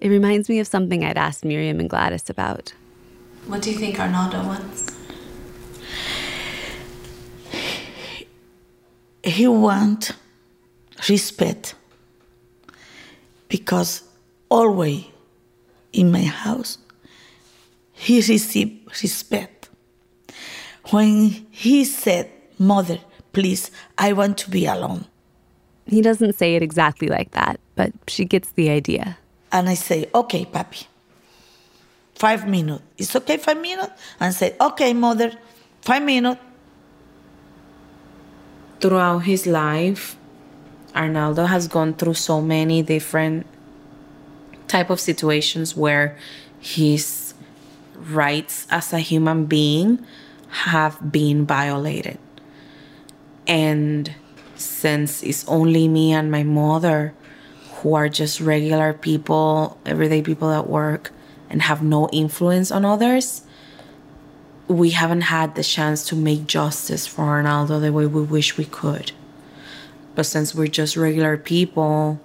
It 0.00 0.08
reminds 0.08 0.48
me 0.48 0.58
of 0.60 0.66
something 0.66 1.04
I'd 1.04 1.18
asked 1.18 1.44
Miriam 1.44 1.78
and 1.80 1.90
Gladys 1.90 2.30
about. 2.30 2.72
What 3.46 3.62
do 3.62 3.70
you 3.70 3.78
think 3.78 3.98
Arnaldo 3.98 4.44
wants? 4.44 4.96
He 9.22 9.46
want 9.46 10.12
respect 11.08 11.74
because 13.48 14.02
always 14.48 15.04
in 15.92 16.10
my 16.10 16.24
house 16.24 16.78
he 17.92 18.16
received 18.16 19.02
respect. 19.02 19.68
When 20.90 21.46
he 21.50 21.84
said, 21.84 22.30
"Mother, 22.58 22.98
please, 23.32 23.70
I 23.98 24.12
want 24.12 24.38
to 24.38 24.50
be 24.50 24.66
alone," 24.66 25.04
He 25.86 26.00
doesn't 26.02 26.34
say 26.34 26.54
it 26.56 26.62
exactly 26.62 27.08
like 27.08 27.30
that, 27.32 27.60
but 27.74 27.92
she 28.06 28.24
gets 28.24 28.50
the 28.52 28.70
idea. 28.70 29.16
and 29.50 29.68
I 29.68 29.74
say, 29.74 30.08
"Okay, 30.14 30.44
papi." 30.44 30.86
Five 32.18 32.48
minutes. 32.48 32.82
It's 32.98 33.14
okay, 33.14 33.36
five 33.36 33.60
minutes? 33.62 33.92
And 34.18 34.34
say, 34.34 34.56
okay, 34.60 34.92
mother, 34.92 35.30
five 35.82 36.02
minutes. 36.02 36.40
Throughout 38.80 39.20
his 39.20 39.46
life, 39.46 40.17
Arnaldo 40.94 41.46
has 41.46 41.68
gone 41.68 41.94
through 41.94 42.14
so 42.14 42.40
many 42.40 42.82
different 42.82 43.46
type 44.66 44.90
of 44.90 45.00
situations 45.00 45.76
where 45.76 46.16
his 46.60 47.34
rights 47.94 48.66
as 48.70 48.92
a 48.92 48.98
human 48.98 49.46
being 49.46 50.04
have 50.48 51.12
been 51.12 51.46
violated. 51.46 52.18
And 53.46 54.14
since 54.56 55.22
it's 55.22 55.46
only 55.48 55.88
me 55.88 56.12
and 56.12 56.30
my 56.30 56.42
mother 56.42 57.14
who 57.76 57.94
are 57.94 58.08
just 58.08 58.40
regular 58.40 58.92
people, 58.92 59.78
everyday 59.86 60.22
people 60.22 60.50
at 60.50 60.68
work, 60.68 61.12
and 61.48 61.62
have 61.62 61.82
no 61.82 62.08
influence 62.10 62.70
on 62.70 62.84
others, 62.84 63.42
we 64.66 64.90
haven't 64.90 65.22
had 65.22 65.54
the 65.54 65.62
chance 65.62 66.04
to 66.06 66.16
make 66.16 66.46
justice 66.46 67.06
for 67.06 67.22
Arnaldo 67.22 67.80
the 67.80 67.92
way 67.92 68.04
we 68.04 68.22
wish 68.22 68.58
we 68.58 68.66
could. 68.66 69.12
But 70.18 70.26
since 70.26 70.52
we're 70.52 70.66
just 70.66 70.96
regular 70.96 71.36
people, 71.36 72.20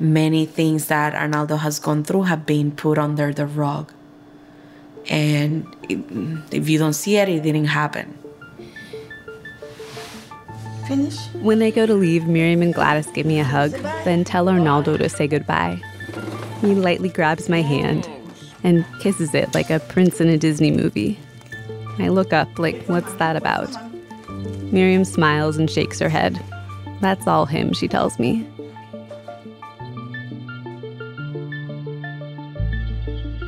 many 0.00 0.46
things 0.46 0.86
that 0.86 1.14
Arnaldo 1.14 1.56
has 1.56 1.78
gone 1.78 2.02
through 2.02 2.22
have 2.22 2.46
been 2.46 2.70
put 2.70 2.96
under 2.96 3.30
the 3.30 3.44
rug. 3.44 3.92
And 5.10 5.66
it, 5.82 5.98
if 6.50 6.66
you 6.66 6.78
don't 6.78 6.94
see 6.94 7.18
it, 7.18 7.28
it 7.28 7.42
didn't 7.42 7.66
happen. 7.66 8.16
Finish? 10.88 11.18
When 11.42 11.58
they 11.58 11.70
go 11.70 11.84
to 11.84 11.92
leave, 11.92 12.26
Miriam 12.26 12.62
and 12.62 12.72
Gladys 12.72 13.08
give 13.08 13.26
me 13.26 13.38
a 13.38 13.44
hug, 13.44 13.72
then 14.06 14.24
tell 14.24 14.48
Arnaldo 14.48 14.96
to 14.96 15.10
say 15.10 15.26
goodbye. 15.26 15.78
He 16.62 16.74
lightly 16.74 17.10
grabs 17.10 17.50
my 17.50 17.60
hand 17.60 18.08
and 18.64 18.86
kisses 19.00 19.34
it 19.34 19.52
like 19.52 19.68
a 19.68 19.80
prince 19.80 20.22
in 20.22 20.30
a 20.30 20.38
Disney 20.38 20.70
movie. 20.70 21.18
I 21.98 22.08
look 22.08 22.32
up, 22.32 22.58
like, 22.58 22.82
what's 22.84 23.12
that 23.16 23.36
about? 23.36 23.68
Miriam 24.72 25.04
smiles 25.04 25.58
and 25.58 25.70
shakes 25.70 25.98
her 25.98 26.08
head. 26.08 26.42
That's 27.00 27.26
all 27.26 27.46
him, 27.46 27.72
she 27.72 27.88
tells 27.88 28.18
me. 28.18 28.46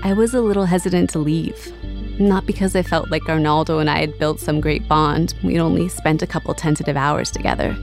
I 0.05 0.13
was 0.13 0.33
a 0.33 0.41
little 0.41 0.65
hesitant 0.65 1.11
to 1.11 1.19
leave. 1.19 1.73
Not 2.19 2.47
because 2.47 2.75
I 2.75 2.83
felt 2.83 3.11
like 3.11 3.29
Arnaldo 3.29 3.79
and 3.79 3.89
I 3.89 4.01
had 4.01 4.19
built 4.19 4.41
some 4.41 4.61
great 4.61 4.89
bond, 4.89 5.35
we'd 5.45 5.59
only 5.59 5.89
spent 5.89 6.23
a 6.23 6.27
couple 6.27 6.53
tentative 6.55 6.97
hours 6.97 7.31
together, 7.31 7.77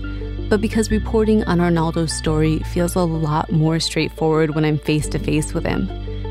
but 0.50 0.60
because 0.60 0.92
reporting 0.92 1.44
on 1.46 1.62
Arnaldo's 1.62 2.12
story 2.12 2.60
feels 2.60 2.96
a 2.96 3.02
lot 3.02 3.52
more 3.52 3.80
straightforward 3.80 4.54
when 4.56 4.66
I'm 4.66 4.78
face 4.78 5.08
to 5.10 5.20
face 5.20 5.54
with 5.54 5.66
him. 5.66 5.88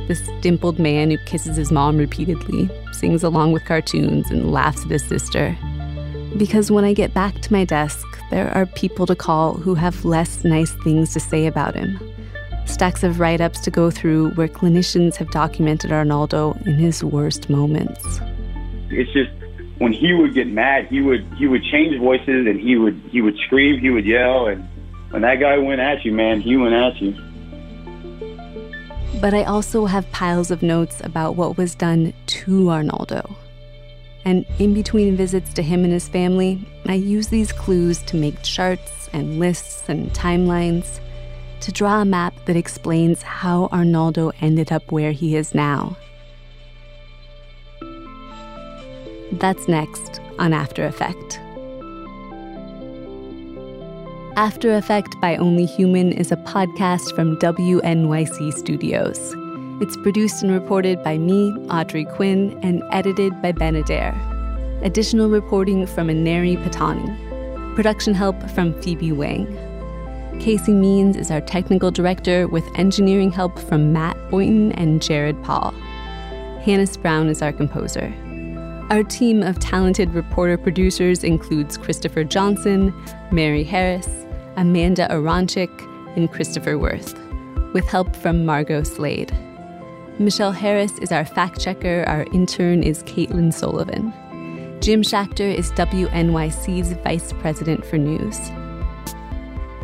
This 0.07 0.29
dimpled 0.41 0.79
man 0.79 1.11
who 1.11 1.19
kisses 1.25 1.57
his 1.57 1.73
mom 1.73 1.97
repeatedly, 1.97 2.69
sings 2.93 3.23
along 3.23 3.53
with 3.53 3.65
cartoons, 3.65 4.31
and 4.31 4.53
laughs 4.53 4.85
at 4.85 4.91
his 4.91 5.05
sister. 5.05 5.57
Because 6.37 6.71
when 6.71 6.85
I 6.85 6.93
get 6.93 7.15
back 7.15 7.41
to 7.41 7.53
my 7.53 7.65
desk, 7.65 8.07
there 8.31 8.51
are 8.55 8.67
people 8.67 9.07
to 9.07 9.15
call 9.15 9.55
who 9.55 9.75
have 9.75 10.05
less 10.05 10.45
nice 10.45 10.73
things 10.83 11.13
to 11.13 11.21
say 11.21 11.47
about 11.47 11.75
him. 11.75 11.99
Stacks 12.67 13.03
of 13.03 13.21
write 13.21 13.41
ups 13.41 13.61
to 13.61 13.71
go 13.71 13.91
through 13.91 14.31
where 14.31 14.49
clinicians 14.49 15.17
have 15.17 15.31
documented 15.31 15.93
Arnaldo 15.93 16.53
in 16.65 16.75
his 16.75 17.05
worst 17.05 17.51
moments. 17.51 18.21
It's 18.91 19.13
just 19.13 19.31
when 19.79 19.93
he 19.93 20.15
would 20.15 20.35
get 20.35 20.47
mad, 20.47 20.87
he 20.87 21.01
would 21.01 21.25
he 21.37 21.47
would 21.47 21.63
change 21.65 21.99
voices 21.99 22.47
and 22.47 22.61
he 22.61 22.77
would 22.77 23.01
he 23.11 23.21
would 23.21 23.37
scream, 23.39 23.81
he 23.81 23.91
would 23.91 24.07
yell, 24.07 24.47
and 24.47 24.67
when 25.11 25.23
that 25.23 25.37
guy 25.37 25.59
went 25.59 25.81
at 25.81 26.05
you, 26.05 26.13
man, 26.13 26.41
he 26.41 26.57
went 26.57 26.75
at 26.75 27.01
you. 27.01 27.15
But 29.21 29.33
I 29.33 29.45
also 29.45 29.87
have 29.87 30.11
piles 30.11 30.51
of 30.51 30.63
notes 30.63 31.01
about 31.05 31.37
what 31.37 31.57
was 31.57 31.75
done 31.75 32.13
to 32.27 32.71
Arnaldo. 32.71 33.37
And 34.25 34.47
in 34.59 34.73
between 34.73 35.17
visits 35.17 35.53
to 35.55 35.63
him 35.63 35.85
and 35.85 35.93
his 35.93 36.09
family, 36.09 36.61
I 36.87 36.95
use 36.95 37.29
these 37.29 37.53
clues 37.53 38.03
to 38.05 38.17
make 38.17 38.43
charts 38.43 39.09
and 39.13 39.39
lists 39.39 39.89
and 39.89 40.13
timelines 40.13 41.01
to 41.61 41.73
draw 41.73 42.03
a 42.03 42.05
map 42.05 42.35
that 42.45 42.57
explains 42.57 43.23
how 43.23 43.69
Arnaldo 43.73 44.33
ended 44.41 44.73
up 44.73 44.91
where 44.91 45.13
he 45.13 45.37
is 45.37 45.55
now. 45.55 45.97
That's 49.33 49.67
next 49.69 50.21
on 50.39 50.53
After 50.53 50.85
Effect. 50.85 51.41
After 54.37 54.75
Effect 54.75 55.21
by 55.21 55.37
Only 55.37 55.65
Human 55.65 56.13
is 56.13 56.33
a 56.33 56.37
podcast 56.37 57.15
from 57.15 57.37
WNYC 57.39 58.53
Studios. 58.53 59.35
It's 59.81 59.97
produced 59.97 60.41
and 60.45 60.53
reported 60.53 61.03
by 61.03 61.19
me, 61.19 61.51
Audrey 61.69 62.05
Quinn, 62.05 62.57
and 62.63 62.81
edited 62.93 63.43
by 63.43 63.51
Ben 63.51 63.75
Adair. 63.75 64.15
Additional 64.83 65.29
reporting 65.29 65.85
from 65.85 66.07
Aneri 66.07 66.57
Pattani. 66.63 67.75
Production 67.75 68.15
help 68.15 68.41
from 68.51 68.81
Phoebe 68.81 69.11
Wang. 69.11 69.49
Casey 70.39 70.73
Means 70.73 71.17
is 71.17 71.29
our 71.33 71.41
technical 71.41 71.91
director 71.91 72.47
with 72.47 72.65
engineering 72.77 73.33
help 73.33 73.59
from 73.59 73.93
Matt 73.93 74.17
Boynton 74.31 74.71
and 74.73 75.03
Jared 75.03 75.43
Paul. 75.43 75.73
Hannis 76.61 76.97
Brown 76.97 77.29
is 77.29 77.43
our 77.43 77.53
composer. 77.53 78.15
Our 78.91 79.03
team 79.03 79.43
of 79.43 79.59
talented 79.59 80.15
reporter 80.15 80.57
producers 80.57 81.25
includes 81.25 81.77
Christopher 81.77 82.23
Johnson, 82.23 82.95
Mary 83.33 83.65
Harris, 83.65 84.09
Amanda 84.57 85.09
Aronczyk, 85.11 85.71
and 86.17 86.31
Christopher 86.31 86.75
Werth, 86.75 87.19
with 87.73 87.87
help 87.87 88.15
from 88.15 88.47
Margot 88.47 88.85
Slade. 88.85 89.37
Michelle 90.21 90.53
Harris 90.53 90.97
is 90.99 91.11
our 91.11 91.25
fact 91.25 91.61
checker. 91.61 92.05
Our 92.07 92.23
intern 92.33 92.85
is 92.85 93.03
Caitlin 93.03 93.53
Sullivan. 93.53 94.13
Jim 94.81 95.03
Schachter 95.03 95.53
is 95.53 95.73
WNYC's 95.73 96.93
vice 97.03 97.33
president 97.33 97.85
for 97.85 97.99
news. 97.99 98.39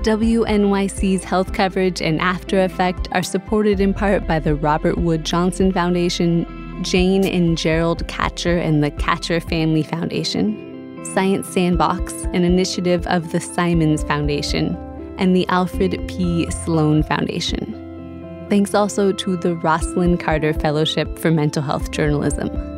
WNYC's 0.02 1.24
health 1.24 1.52
coverage 1.52 2.00
and 2.00 2.20
After 2.20 2.62
Effect 2.62 3.08
are 3.10 3.24
supported 3.24 3.80
in 3.80 3.92
part 3.92 4.28
by 4.28 4.38
the 4.38 4.54
Robert 4.54 4.98
Wood 4.98 5.24
Johnson 5.24 5.72
Foundation, 5.72 6.46
Jane 6.84 7.26
and 7.26 7.58
Gerald 7.58 8.06
Katcher 8.06 8.64
and 8.64 8.84
the 8.84 8.92
Katcher 8.92 9.42
Family 9.42 9.82
Foundation, 9.82 11.04
Science 11.12 11.48
Sandbox, 11.48 12.12
an 12.32 12.44
initiative 12.44 13.04
of 13.08 13.32
the 13.32 13.40
Simons 13.40 14.04
Foundation, 14.04 14.76
and 15.18 15.34
the 15.34 15.46
Alfred 15.48 16.00
P. 16.06 16.48
Sloan 16.50 17.02
Foundation. 17.02 17.69
Thanks 18.50 18.74
also 18.74 19.12
to 19.12 19.36
the 19.36 19.54
Rosalynn 19.54 20.18
Carter 20.18 20.52
Fellowship 20.52 21.20
for 21.20 21.30
Mental 21.30 21.62
Health 21.62 21.92
Journalism. 21.92 22.69